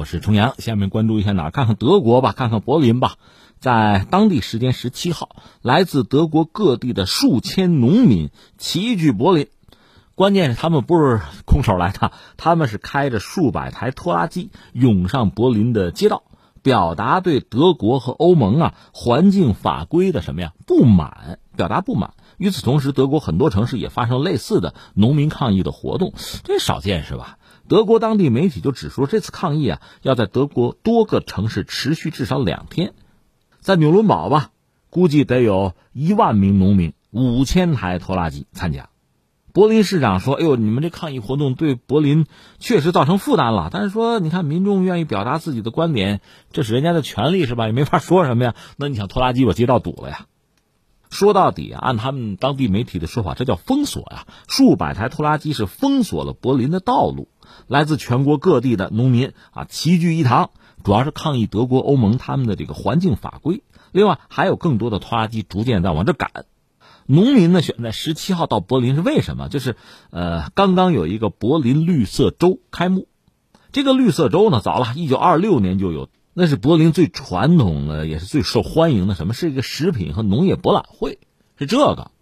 [0.00, 0.54] 我是重阳。
[0.56, 1.50] 下面关注一下哪？
[1.50, 3.16] 看看德国吧，看看柏林吧。
[3.58, 9.48] 在当地时间十七号，来自德国各地的数千农民齐聚柏林。
[10.14, 16.22] 关键是他们不是空手来的，他们是开着数百台拖拉机涌上柏林的街道，
[16.62, 22.14] 表达对德国和欧盟啊环境法规的什么呀不满，表达不满。
[22.38, 27.36] 与此同时，德国很多城市也发生类似的农民抗议的活动，这少见是吧？
[27.70, 32.94] 德国当地媒体就指出，这次抗议啊，要在德国多个城市持续至少两天。
[33.60, 34.50] 在纽伦堡吧，
[34.90, 38.88] 估计得有一万名农民、五千台拖拉机参加。
[39.52, 42.26] 柏林市长说：“哎呦，你们这抗议活动对柏林
[42.58, 43.68] 确实造成负担了。
[43.72, 47.66] 但是说，你看民众愿意表达自己的观点，这是人家的权利，是吧？
[47.66, 48.56] 也没法说什么呀。
[48.78, 50.26] 那你想，拖拉机把街道堵了呀？”
[51.08, 54.26] 说到底啊，按他们当地媒体的说法，这叫封锁呀！
[54.48, 57.28] 数百台拖拉机是封锁了柏林的道路。
[57.66, 60.50] 来自全国各地的农民啊齐聚一堂，
[60.84, 63.62] 主要是抗议德国、欧盟他们的这个环境法规。
[63.92, 66.30] 另外，还有更多的拖拉机逐渐在往这赶。
[67.06, 69.48] 农民呢选在十七号到柏林是为什么？
[69.48, 69.74] 就是
[70.10, 73.08] 呃，刚刚有一个柏林绿色周开幕。
[73.72, 79.34] 这个绿色周呢，早了一九二六年就有，那是柏林最传统的，也是最受欢迎的什么？
[79.34, 81.18] 是一个食品和农业博览会，
[81.58, 82.12] 是这个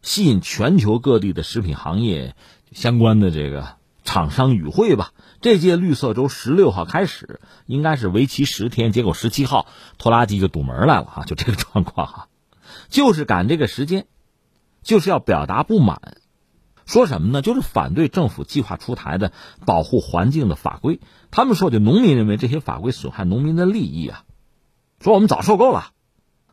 [0.00, 2.34] 吸引全球各地的食品行业
[2.72, 5.12] 相关的这个厂商与会吧。
[5.40, 9.66] 这届绿色周十六号开始，应该是为期十天，结果十七号
[9.98, 12.28] 拖拉机就堵门来了哈， 就这个状况哈，
[12.88, 14.06] 就是赶这个时间。
[14.82, 16.00] 就是要表达不满，
[16.86, 17.42] 说什么呢？
[17.42, 19.30] 就是反对政府计划出台的
[19.66, 21.00] 保护环境的法规。
[21.30, 24.24] 他们说，就农民认为这些法规损害农民的利益啊，
[24.98, 25.90] 说我们早受够了。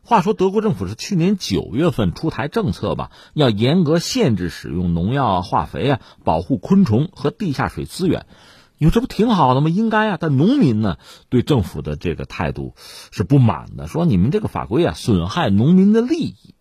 [0.08, 8.24] 话说，德国政府是去年九月份出台政策吧，要严格限制使用农药、化肥啊，保护昆虫和地下水资源。
[8.78, 9.68] 你说这不挺好的吗？
[9.68, 10.16] 应该啊。
[10.18, 10.96] 但农民呢，
[11.28, 12.72] 对政府的这个态度
[13.10, 16.54] 是不满的，说你们这个法规啊，损害农民的利益。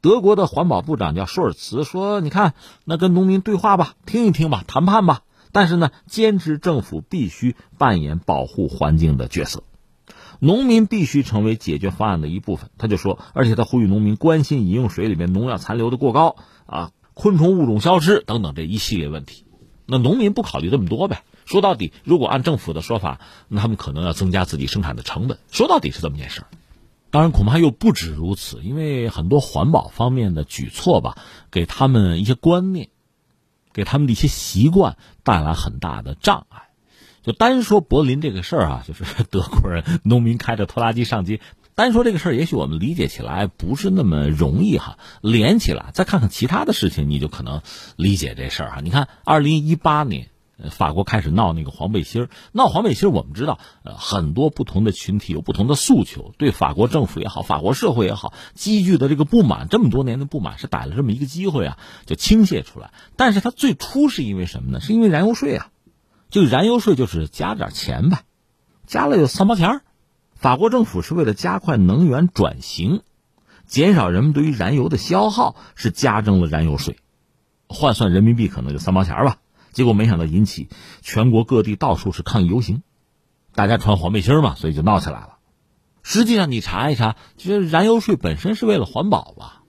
[0.00, 5.22] 德国的环保部长叫舒尔茨说：“你看，那跟农民对话吧，听一听吧，谈判吧。
[5.50, 9.64] 但是呢，坚持政府必须扮演保护环境的角色，
[10.44, 16.34] 农民必须成为解决方案的一部分。”他就说，而且他呼吁农民关心饮用水里面农药残留的过高
[16.66, 19.44] 啊，昆虫物种消失等等这一系列问题。
[19.86, 21.22] 那农民不考虑这么多呗？
[21.44, 25.38] 说到底，如果按政府的说法，那他们可能要增加自己生产的成本。
[25.50, 26.46] 说到底是这么件事儿。
[27.10, 31.18] 当然，恐怕又不止如此，因为很多环保方面的举措吧，
[31.50, 32.88] 给他们一些观念，
[33.72, 36.71] 给他们的一些习惯带来很大的障碍。
[37.22, 41.40] 就单说柏林这个事儿啊， 就是德国人农民开着拖拉机上街，
[41.74, 44.98] 单说这个事儿，也许我们理解起来不是那么容易哈。
[45.20, 47.62] 连起来，再看看其他的事情，你就可能
[47.96, 48.80] 理解这事儿哈。
[48.80, 50.28] 你看，二零一八年。
[50.70, 62.92] 法国开始闹那个黄背心儿，闹黄背心儿，我们知道，呃，很多不同的群体有不同的诉求，对法国政府也好，法国社会也好，积聚的这个不满，这么多年的不满是逮了这么一个机会啊，就倾泻出来。
[63.16, 64.80] 但是它最初是因为什么呢？
[64.80, 65.70] 是因为燃油税啊，
[66.32, 68.22] 就燃油税就是加点钱呗，
[68.86, 69.82] 加了有三毛钱。
[70.34, 73.02] 法国政府是为了加快能源转型，
[73.66, 76.96] 减少人们对于燃油的消耗，是加征了燃油税，
[77.68, 79.36] 换算人民币可能就三毛钱吧。
[79.72, 80.70] 结果没想到引起
[81.02, 82.82] 全国各地到处是抗议游行，
[83.54, 85.36] 大家穿黄背心嘛，所以就闹起来了。
[86.02, 89.61] 实际上你查一查，其实燃油税本身是为了环保吧。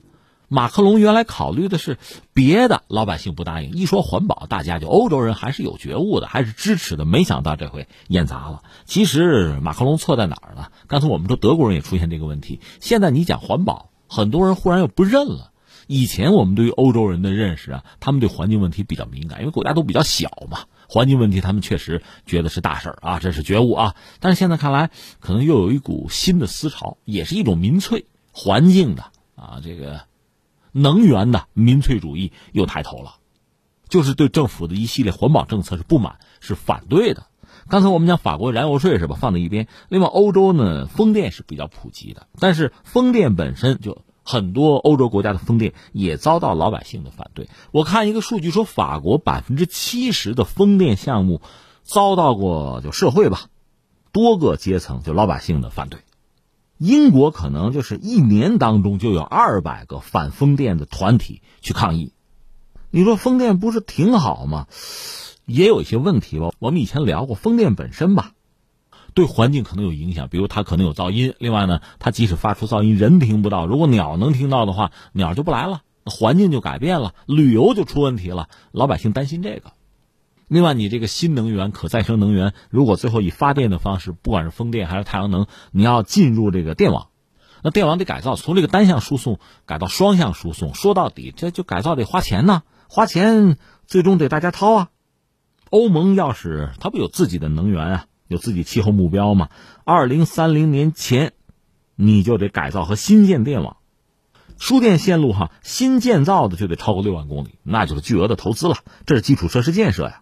[0.53, 1.97] 马克龙原来考虑的是
[2.31, 3.71] 别的，老百姓不答应。
[3.71, 7.05] 一说环保，大家就欧洲人还是有觉悟的，还是支持的。
[7.05, 8.61] 没想到这回演砸了。
[8.85, 10.67] 其实马克龙错在哪儿呢？
[10.85, 12.59] 刚才我们说德国人也出现这个问题。
[12.79, 15.49] 现在你讲环保，很多人忽然又不认了。
[15.87, 23.95] 以前我们对于欧洲人的认识啊，他们对环境问题比较敏感，因为国家都比较小嘛，环境问题他们确实觉得是大事儿啊，这是觉悟啊。
[24.19, 30.01] 但是现在看来，可能又有一股新的思潮，也是一种民粹环境的啊，这个
[30.73, 33.15] 能源的民粹主义又抬头了，
[33.88, 37.27] 就是对政府的一系列环保政策是不满，是反对的。
[37.69, 39.69] 刚才我们讲法国燃油税是吧，放在一边。
[39.88, 44.01] 另外，欧洲呢，风电是比较普及的，但是风电本身就。
[44.25, 47.49] 很多欧洲国家的风电也遭到老百姓的反对。
[47.71, 51.41] 我看一个数据说，法国百分之七十的风电项目
[51.83, 53.47] 遭到过就社会吧，
[54.13, 55.99] 多个阶层就老百姓的反对。
[56.84, 62.12] 英国可能就是一年当中就有二百个反风电的团体去抗议。
[62.91, 64.67] 你说风电不是挺好吗？
[65.46, 66.52] 也有一些问题吧。
[66.60, 68.34] 我们以前聊过风电本身吧。
[69.13, 71.36] 对环境可能有影响，比如它可能有噪音。
[71.39, 73.65] 另外呢，它即使发出噪音，人听不到。
[73.65, 78.50] 如果鸟能听到的话，鸟就不来了，环境就改变了，旅游就出问题了。
[78.74, 79.72] 老百姓担心这个。
[80.47, 87.08] 另外，你这个新能源、可再生能源，如果最后以发电的方式，不管是风电还是太阳能，你要进入这个电网，
[87.63, 90.75] 那电网得改造，从这个单向输送改到双向输送。
[90.75, 94.89] 说到底，这就改造得花钱呢，花钱最终得大家掏啊。
[95.69, 98.06] 欧盟要是它不有自己的能源啊？
[98.27, 99.49] 有自己气候目标嘛？
[99.86, 101.34] 二零三零年前，
[101.96, 103.77] 你就得改造和新建电网、
[104.60, 105.52] 输电线路哈。
[105.63, 108.77] 新建造的就得超过六万公里，那就是巨额的投资了。
[109.06, 110.21] 这是基础设施建设呀。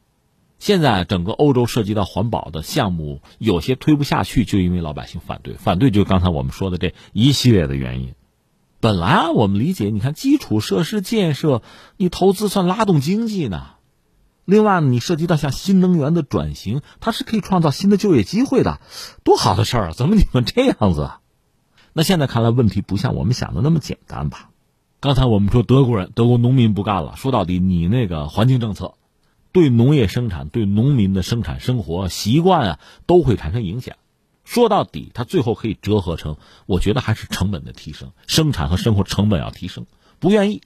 [0.62, 5.55] 现在整个欧洲涉及到环保的项目，有些推不下去，就因为老百姓反对。
[5.55, 8.14] 反对就刚才我们说的这一系列的原因。
[8.80, 11.64] 本来啊，我们理解，你看基础设施建设，
[11.97, 13.70] 你投资算拉动经济呢。
[14.45, 18.80] 另外，你涉及到像新能源的转型，它是可以创造新的就业机会的，
[19.24, 19.93] 多好的事儿啊！
[19.93, 21.01] 怎么你们这样子？
[21.01, 21.22] 啊
[21.93, 24.51] 那现在看来，问题不像我们想的那么简单吧？
[24.99, 28.93] 刚才我们说德国人、德国农民不干了，说到底，你那个环境政策，
[29.52, 33.95] 对农业生产、对农民的生产生活习惯啊，都会产生影响。
[34.43, 39.86] 说到底，它最后可以折合成，我觉得还是成本的提升，生产和生活成本要提升。
[40.20, 40.62] 不愿意，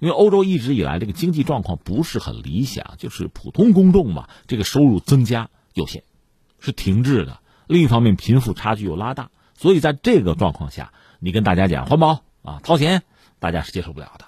[0.00, 6.02] 因为欧洲一直以来这个经济状况不是很理想，就是普通公众嘛，这个收入增加有限，
[6.58, 7.40] 是停滞的。
[7.66, 13.02] 另一方面，贫富差距又拉大，所以在这个状况下，你跟大家讲环保啊，掏钱，
[13.38, 14.26] 大家是接受不了的。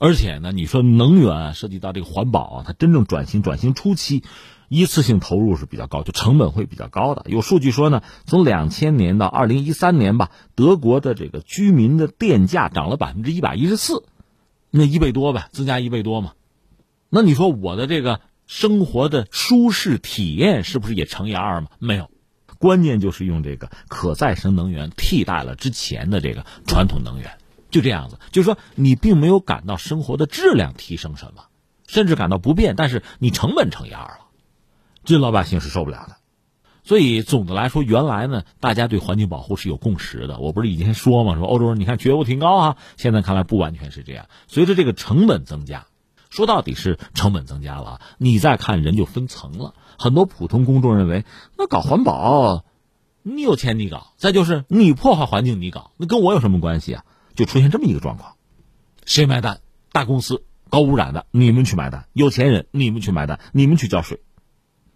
[0.00, 4.24] 而且呢，你说能源涉及到这个环保啊，它真正转型转型初期，
[4.70, 7.26] 一次性投入是比较高，就成本会比较高的。
[7.28, 14.04] 有数据说呢，从两千年到二零一三年吧，德国的这个居民的电价涨了百分之一百一十四，
[14.70, 16.32] 那一倍多呗，增加一倍多嘛。
[17.10, 21.68] 那你说我的这个生活的舒适体验是不是也乘以二嘛？
[21.78, 22.10] 没有。
[22.58, 27.38] 关键就是用这个可再生能源替代了之前的这个传统能源，
[27.70, 28.18] 就这样子。
[28.32, 31.44] 就是说，你并没有感到生活的质量提升什么，
[31.86, 34.26] 甚至感到不便，但是你成本乘以二了，
[35.04, 36.16] 这老百姓是受不了的。
[36.82, 40.38] 所以总的来说，原来呢，大家对环境保护是有共识的。
[40.38, 44.26] 我不是以前说嘛，说欧洲人你看觉悟挺高啊，现在看来不完全是这样。
[44.48, 45.86] 随着这个成本增加，
[46.30, 49.74] 说到底是成本增加了，你再看人就分层了。
[49.98, 51.24] 很多普通公众认为，
[51.56, 52.64] 那搞环保，
[53.22, 57.04] 你有钱你搞；再就是你破坏环境你搞，那跟我有什么关系啊？
[57.40, 58.36] 就出现这么一个状况，
[59.06, 59.62] 谁买单？
[59.92, 64.20] 大公司高污染的，你们去买单；有钱人，你们去买单，你们去交税。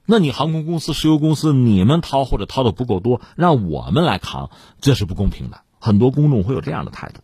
[0.04, 4.50] 那你航空公司、石油公司，你们掏或者掏的不够多，让我们来扛，
[4.82, 5.62] 这是不公平的。
[5.80, 7.22] 很多公众会有这样的态度。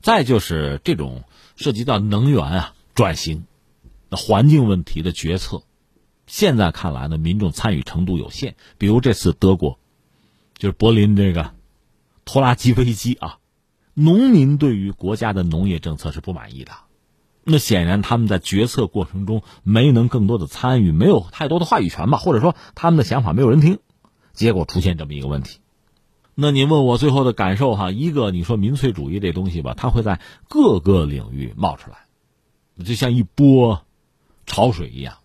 [0.00, 1.24] 再就是这种
[1.56, 3.46] 涉及到能源啊转型、
[4.12, 5.64] 环境问题的决策。
[6.28, 8.54] 现在看来呢，民众参与程度有限。
[8.78, 9.80] 比如这次德国，
[10.56, 11.50] 就是柏林这个
[12.24, 13.38] 拖拉机危机啊，
[13.94, 16.72] 农民对于国家的农业政策是不满意的。
[17.44, 23.80] 那显然他们在决策过程中没能更多的参与，没有太多的话语权吧，或者说他们的想法没有人听，
[24.32, 25.58] 结果出现这么一个问题。
[26.34, 32.06] 那您问我最后的感受哈，一个你说民粹主义这东西吧，它会在各个领域冒出来，
[32.84, 33.84] 就像一波
[34.46, 35.16] 潮水一样。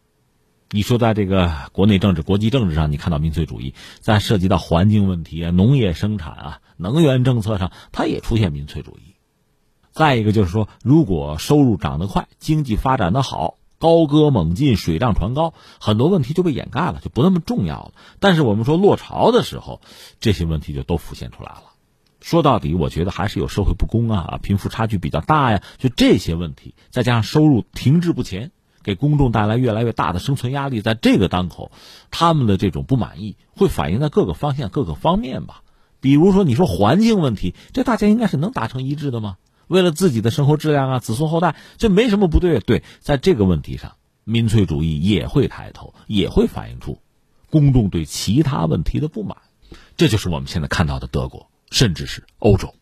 [0.70, 9.15] 你说，在这个国内政治、国际政治上，你看到民粹主义，在涉及到环境问题啊、农业生产啊、能源政策上，它也出现民粹主义。
[9.93, 17.93] 再一个就是说，如果收入涨得快，经济发展的好，高歌猛进，水涨船高，很多问题就被掩盖了，就不那么重要了。
[18.20, 19.80] 但是我们说落潮的时候，
[20.20, 21.63] 这些问题就都浮现出来了。
[22.20, 28.51] 说到底，我觉得还是有社会不公啊，贫富差距比较大呀，就这些问题，再加上收入停滞不前。
[28.88, 31.73] 给公众带来越来越大的生存压力，在这个当口，
[32.09, 35.61] 他们的这种不满意会反映在各个方向、各个方面吧。
[35.99, 39.35] 比如说，你说环境问题，这大家应该是能达成一致的吗？
[39.67, 42.61] 为了自己的生活质量啊，子孙后代，这没什么不对。
[42.61, 47.01] 对，在这个问题上，民粹主义也会抬头，也会反映出
[47.49, 49.39] 公众对其他问题的不满。
[49.97, 52.73] 这就是我们现在看到的德国，甚至是欧洲。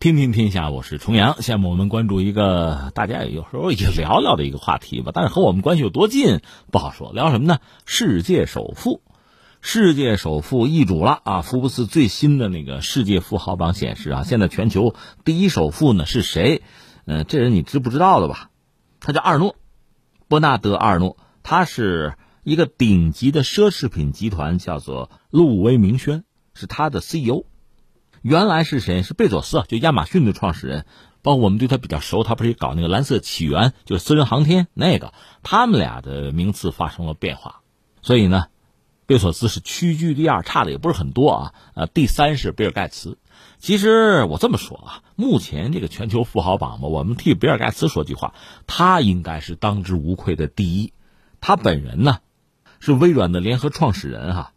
[0.00, 1.42] 听听天下，我是重阳。
[1.42, 6.40] 下面我们关注一个大家有时候也聊聊的一个话题吧，但是和我们关系有多近
[6.72, 7.12] 不好说。
[7.12, 7.58] 聊什么呢？
[7.84, 9.02] 世界首富，
[9.60, 11.42] 世界首富易主了啊！
[11.42, 16.62] 福布斯最新的那个世界富豪榜显示啊，现在全球第一首富呢是谁？
[17.04, 18.48] 嗯，这人你知不知道的吧？
[19.00, 19.56] 他叫阿尔诺，
[20.28, 26.24] 伯纳德·阿尔诺，他是一个顶级的奢侈品集团，叫做路威明轩，
[26.54, 27.44] 是他的 CEO。
[28.22, 29.02] 原来是谁？
[29.02, 30.86] 是贝佐斯，就亚马逊的创始人。
[31.22, 35.12] 包括我们对他比较熟，他不是搞那个蓝色起源，就是私人航天那个。
[35.42, 37.60] 他们俩的名次发生了变化，
[38.00, 38.46] 所以呢，
[39.04, 41.54] 贝索斯是屈居第二，差的也不是很多啊。
[41.74, 43.18] 呃，第三是比尔盖茨。
[43.58, 48.32] 其实我这么说啊，目前这个全球富豪榜嘛，我们替比尔盖茨说句话，
[48.66, 50.94] 他应该是当之无愧的第一。
[51.42, 52.20] 他本人呢，
[52.78, 54.54] 是微软的联合创始人哈。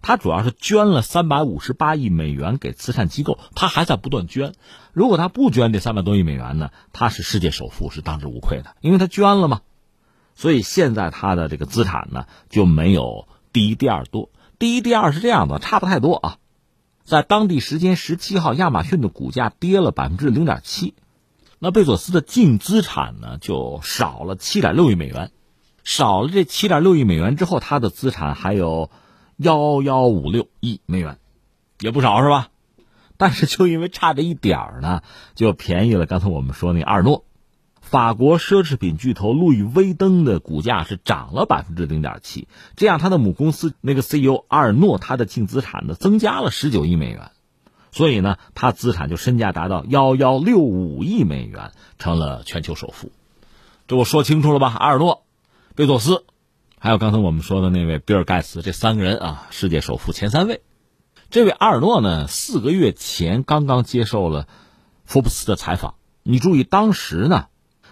[0.00, 4.54] 他主要是捐了三百五十八亿美元给慈善机构，他还在不断捐。
[4.92, 9.60] 如果他不捐这三百多亿美元呢，他是世界首富，是当之无愧的，因为他捐了嘛。
[10.34, 14.30] 所以现在他的这个资产呢就没有第一、第二多。
[14.58, 16.36] 第一、第二是这样的，差不太多啊。
[17.04, 20.94] 在当地时间十七号，亚马逊的股价跌了百分之零点七，
[21.58, 25.32] 那贝佐斯的净资产呢就少了七点六亿美元。
[25.82, 28.90] 少了这七点六亿美元之后，他的资产还有。
[29.38, 31.18] 幺幺五六亿美元，
[31.78, 32.48] 也不少是吧？
[33.16, 35.02] 但是就因为差这一点儿呢，
[35.34, 36.06] 就便宜了。
[36.06, 37.24] 刚才我们说那阿尔诺，
[37.80, 47.30] 法国奢侈品巨头路易威登的股价是涨了百分之零点七，这样他的母公司那个 CEO 阿尔诺他的净资产呢增加了十九亿美元，
[47.92, 53.12] 所以呢，他资产就身价达到幺幺六五亿美元，成了全球首富。
[53.86, 54.74] 这我说清楚了吧？
[54.78, 55.22] 阿尔诺、
[55.74, 56.24] 贝佐斯，
[56.80, 60.62] 还有刚才我们说的那位比尔盖茨，这三个人啊，世界首富前三位。
[61.30, 64.46] 这位阿尔诺呢，四个月前刚刚接受了
[65.04, 67.46] 福布斯的采访，你注意当时呢。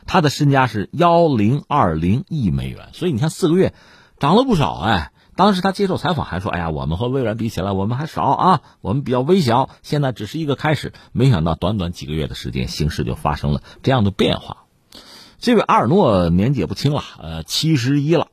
[0.08, 3.74] 他的身家是幺零二零亿美元，所以你看四个月
[4.20, 5.10] 涨了不少哎。
[5.34, 14.58] 当时他接受采访还说：“哎呀，我们和微软比起来，我们还少啊，我们比较微小，现在只是一个开始。”没想到短短几个月的时间，形势就发生了这样的变化。
[15.40, 18.28] 这位阿尔诺年纪也不轻了，呃，七十一了。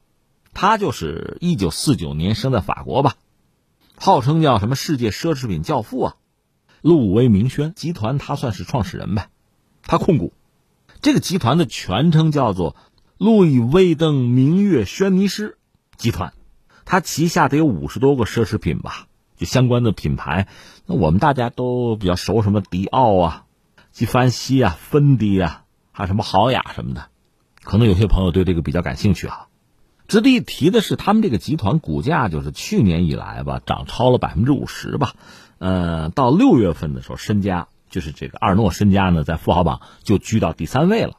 [0.54, 3.16] 他就是一九四九年生在法国吧，
[3.95, 6.16] 号称叫什么世界奢侈品教父啊，
[6.82, 9.30] 路威明轩集团他算是创始人呗，
[9.84, 10.34] 他控股。
[11.01, 12.78] 这个集团的全称叫做
[13.18, 15.58] 路易威登明月轩尼诗
[15.97, 16.34] 集团，
[16.86, 20.47] 它旗下得有五十多个奢侈品吧，就相关的品牌。
[20.86, 23.45] 那我们大家都比较熟，什么迪奥啊、
[23.91, 27.10] 纪梵希啊、芬迪啊，还有什么豪雅什么的。
[27.64, 29.47] 可能有些朋友对这个比较感兴趣啊。
[30.14, 35.16] 值得一提的是，他们这个集团股价就是去年以来吧，涨超了百分之五十吧。
[35.57, 37.68] 呃，到六月份的时候，身家。
[37.89, 41.14] 就是这个阿尔诺身家呢，在富豪榜就居到第三位了。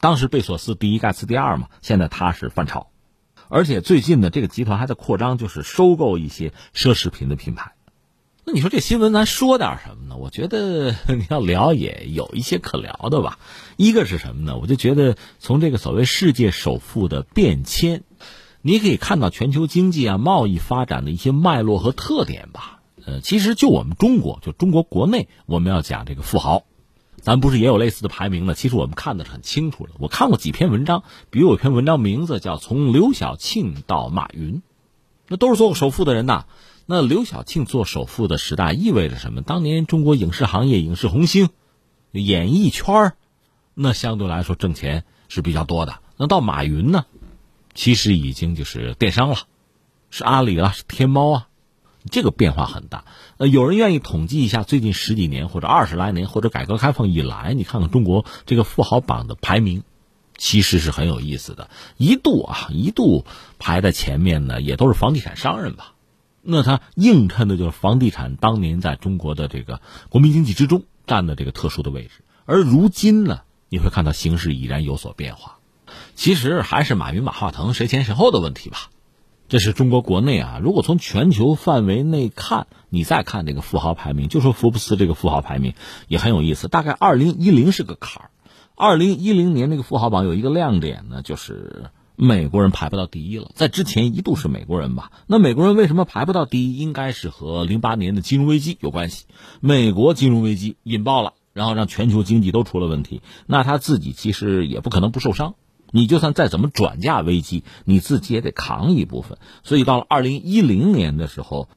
[0.00, 1.68] 当时贝索斯第一，盖茨第二嘛。
[1.80, 2.88] 现在他是反超，
[3.48, 7.74] 而且最近呢，这个集团还在扩张，就是收购一些奢侈品的品牌。
[8.44, 10.16] 那你说这新闻咱说点什么呢？
[10.16, 13.38] 我觉得 你要聊也有一些可聊的吧。
[13.76, 14.58] 一个是什么呢？
[14.58, 18.02] 我就觉得从这个所谓世界首富的变迁，
[18.66, 22.80] 你可以看到全球经济啊、贸易发展的一些脉络和特点吧。
[23.04, 26.62] 呃，其实就我们中国，就中国国内，我们要讲这个富豪，
[27.20, 28.54] 咱不是也有类似的排名呢？
[28.54, 29.92] 其实我们看的是很清楚的。
[29.98, 34.54] 我看过几篇文章，比如有篇文章名字叫《从刘晓庆到马云》，
[35.28, 36.46] 那都是做过首富的人呐。
[36.86, 39.42] 那刘晓庆做首富的时代意味着什么？
[39.42, 41.50] 当年中国影视行业影视红星，
[42.12, 43.12] 演艺圈
[43.74, 45.96] 那相对来说挣钱是比较多的。
[46.16, 47.04] 那到马云呢，
[47.74, 49.36] 其实已经就是电商了，
[50.10, 51.48] 是阿里了，是天猫啊。
[52.10, 53.06] 这个变化很大，
[53.38, 59.84] 呃，有人愿意统计一下最近十几年或者二十来年或者改革开放以来，你看看中国这个富豪榜的排名，
[60.36, 61.70] 其实是很有意思的。
[61.96, 63.24] 一度啊，一度
[63.58, 65.94] 排在前面呢，也都是房地产商人吧？
[66.42, 72.22] 那他映衬的就是房地产当年在中国的这个国民经济之中占的这个特殊的位置。
[72.44, 75.53] 而如今呢，你会看到形势已然有所变化，
[76.14, 78.90] 其实还是马云、马化腾谁前谁后的问题吧。
[79.46, 85.74] 这是中国国内啊，如果从全球范围内看，你再看这个富豪排名，就说福布斯这个富豪排名
[86.08, 86.66] 也很有意思。
[86.66, 88.30] 大概二零一零是个坎儿，
[88.74, 93.50] 二零一零年那个富豪榜有一个亮点呢，就是美国人排不到第一了。
[93.54, 95.12] 在之前一度是美国人吧？
[95.26, 96.78] 那美国人为什么排不到第一？
[96.78, 99.26] 应该是和零八年的金融危机有关系。
[99.60, 105.54] 美国金融危机引爆了，然后让全球经济都出了问题，那他自己其实也不可能不受伤。
[105.96, 109.38] 你就算再怎么转嫁危机，你自己也得扛一部分。
[109.62, 111.68] 所以到了二零一零年的时候，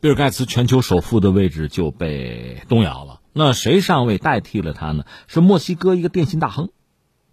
[0.00, 3.22] 比尔盖茨全球首富的位置就被动摇了。
[3.32, 5.06] 那谁上位代替了他呢？
[5.28, 6.68] 是墨西哥一个电信大亨，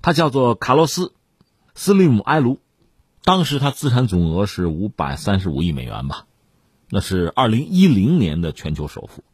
[0.01, 1.07] 他叫做卡洛斯·
[1.73, 2.61] 斯利姆埃卢。
[3.25, 6.27] 当时他资产总额是五百三十五亿美元吧，
[6.89, 9.25] 那是二零一零年的全球首富。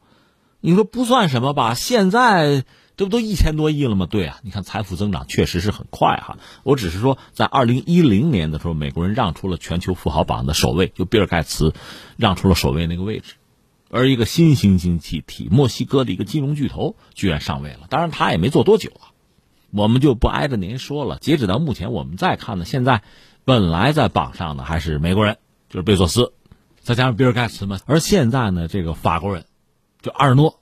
[0.59, 1.75] 你说不算什么吧？
[1.75, 2.65] 现在。
[3.01, 4.05] 这不都一千多亿了吗？
[4.05, 6.37] 对啊，你看财富增长确实是很快哈。
[6.61, 11.73] 我只是说，在二零一零年的时候，美国人让出了全球富豪榜的首位，就比尔盖茨
[12.15, 13.33] 让出了首位那个位置，
[13.89, 17.87] 而一个新兴经济体墨西哥的一个金融巨头居然上位了。
[17.89, 19.09] 当然，他也没做多久啊。
[19.71, 21.17] 我们就不挨着您说了。
[21.17, 23.01] 截止到目前，我们再看呢，现在
[23.45, 25.39] 本来在榜上的还是美国人，
[25.69, 26.33] 就是贝索斯，
[26.81, 27.79] 再加上比尔盖茨嘛。
[27.87, 29.45] 而现在呢，这个法国人，
[30.03, 30.59] 就阿尔诺，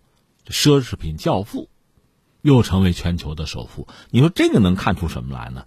[0.47, 1.67] 奢侈品教父。
[2.41, 5.65] 又成为全球的首富，你说这个能看出什么来呢？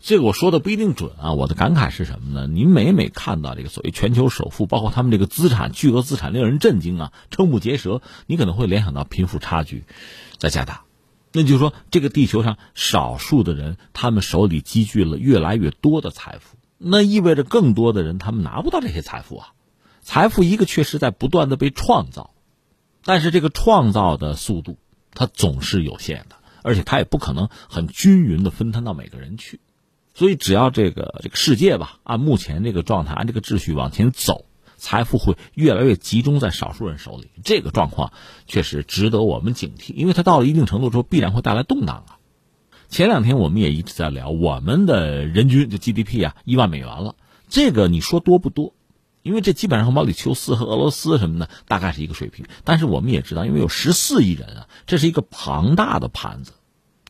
[0.00, 1.32] 这个我说的不一定准啊。
[1.32, 2.46] 我的感慨是什么呢？
[2.46, 8.02] 你每每看到这个所谓全球首富，包括他们这个资产巨额资产，令人震惊啊，瞠目结舌。
[8.26, 9.84] 你可能会联想到贫富差距
[10.38, 10.84] 在加大，
[11.32, 19.48] 那就是说，这个地球上少数的人，他们手里积聚了越来越多的财富，那意味着更多的人他们拿不到这些财富啊。
[20.02, 22.30] 财富一个确实在不断的被创造，
[23.04, 24.78] 但是这个创造的速度。
[25.14, 29.60] 它总是有限的，而且它也不可能很均匀的分摊到每个人去，
[30.14, 34.46] 所以只要这个这个世界吧，按目前这个状态，按这个秩序往前走，
[34.76, 37.28] 财富会越来越集中在少数人手里。
[37.44, 38.12] 这个状况
[38.46, 42.18] 确实值得我们警惕，因为它到了一定程度之后，必然会带来动荡啊。
[42.88, 47.16] 前两天我们也一直在聊，我们的人均就 GDP 啊一万美元了，
[47.48, 48.74] 这个你说多不多？
[49.22, 52.46] 因为这基本上和毛里求斯和俄罗斯什么的大概是一个水平。
[52.64, 56.52] 但是我们也知道，因为有十四亿人啊，这是一个庞大的盘子，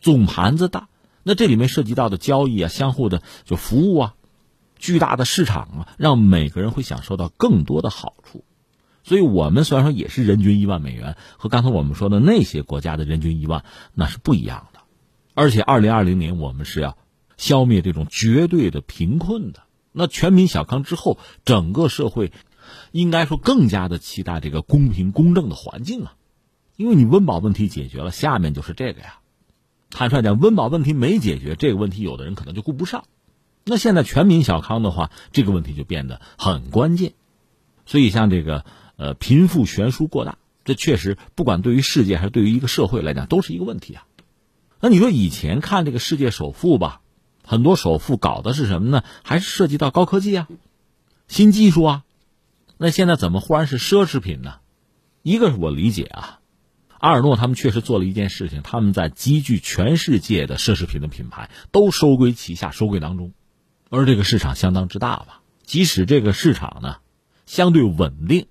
[0.01, 0.89] 总盘子大，
[1.23, 4.15] 那这里面涉及到的交易啊、相互的就服务啊、
[4.79, 8.45] 巨大的市场啊，让每个人会享受到更多的好处。
[9.05, 14.81] 所以我们虽然说也是人均一万美元，和刚才我们说的那些国家的人均一万那是不一样的。
[15.35, 16.97] 而且，二零二零年我们是要
[17.37, 19.62] 消灭这种绝对的贫困的。
[19.93, 22.33] 那全民小康之后，整个社会
[22.91, 26.15] 应该说更加的期待这个公平公正的环境啊。
[26.77, 29.21] 因为你温饱问题解决了，下面就是这个呀。
[29.91, 33.05] 坦率讲，温饱问题没解决，这个问题有的人可能就顾不上。
[33.65, 37.13] 那现在全民小康的话，这个问题就变得很关键。
[37.85, 38.65] 所以，像这个
[38.97, 44.07] 呃贫富悬殊过大，这确实不管对于世界还是对于一个社会来讲，都是一个问题啊。
[44.81, 47.02] 那你说以前看这个世界首富吧，
[47.53, 49.05] 很多首富搞的是什么呢？
[49.23, 50.49] 还是涉及到高科技啊、
[51.29, 52.05] 新技术啊？
[52.79, 54.55] 那现在怎么忽然是奢侈品呢？
[55.23, 56.41] 一个是我理解啊，
[56.99, 63.35] 阿尔诺他们确实做了一件事情，他们在集聚全世界的奢侈品的品牌都收归旗下，收归囊中，
[63.91, 65.43] 而这个市场相当之大吧。
[65.67, 66.97] 即使这个市场呢
[67.45, 68.47] 相对稳定。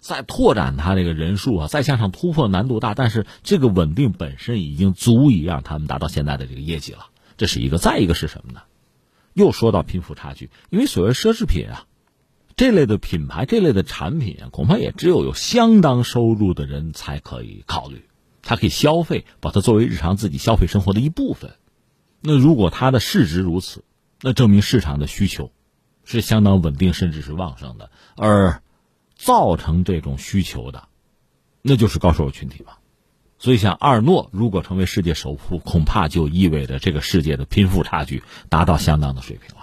[0.00, 7.06] 再拓展它这个人数啊，再向上突破难度大，但是这个稳定本身已经足以让他们达到现在的这个业绩了。
[7.36, 8.62] 这是一个，再一个是什么呢？
[9.34, 11.86] 又说到贫富差距，因为所谓奢侈品啊，
[12.56, 18.04] 这类的品牌、这类的产品啊，恐怕也只有有相当收入的人才可以考虑，
[18.42, 21.52] 他可以消费，把它作为日常自己消费生活的一部分。
[22.20, 23.84] 那如果它的市值如此，
[24.20, 25.52] 那证明市场的需求
[26.04, 28.62] 是相当稳定，甚至是旺盛的，而。
[29.18, 30.88] 造成这种需求的，
[31.62, 32.74] 那就是高收入群体嘛。
[33.38, 39.62] 所以，像阿尔诺如果成为世界首富，恐怕就意味着这个世界的贫富差距达到相当的水平了。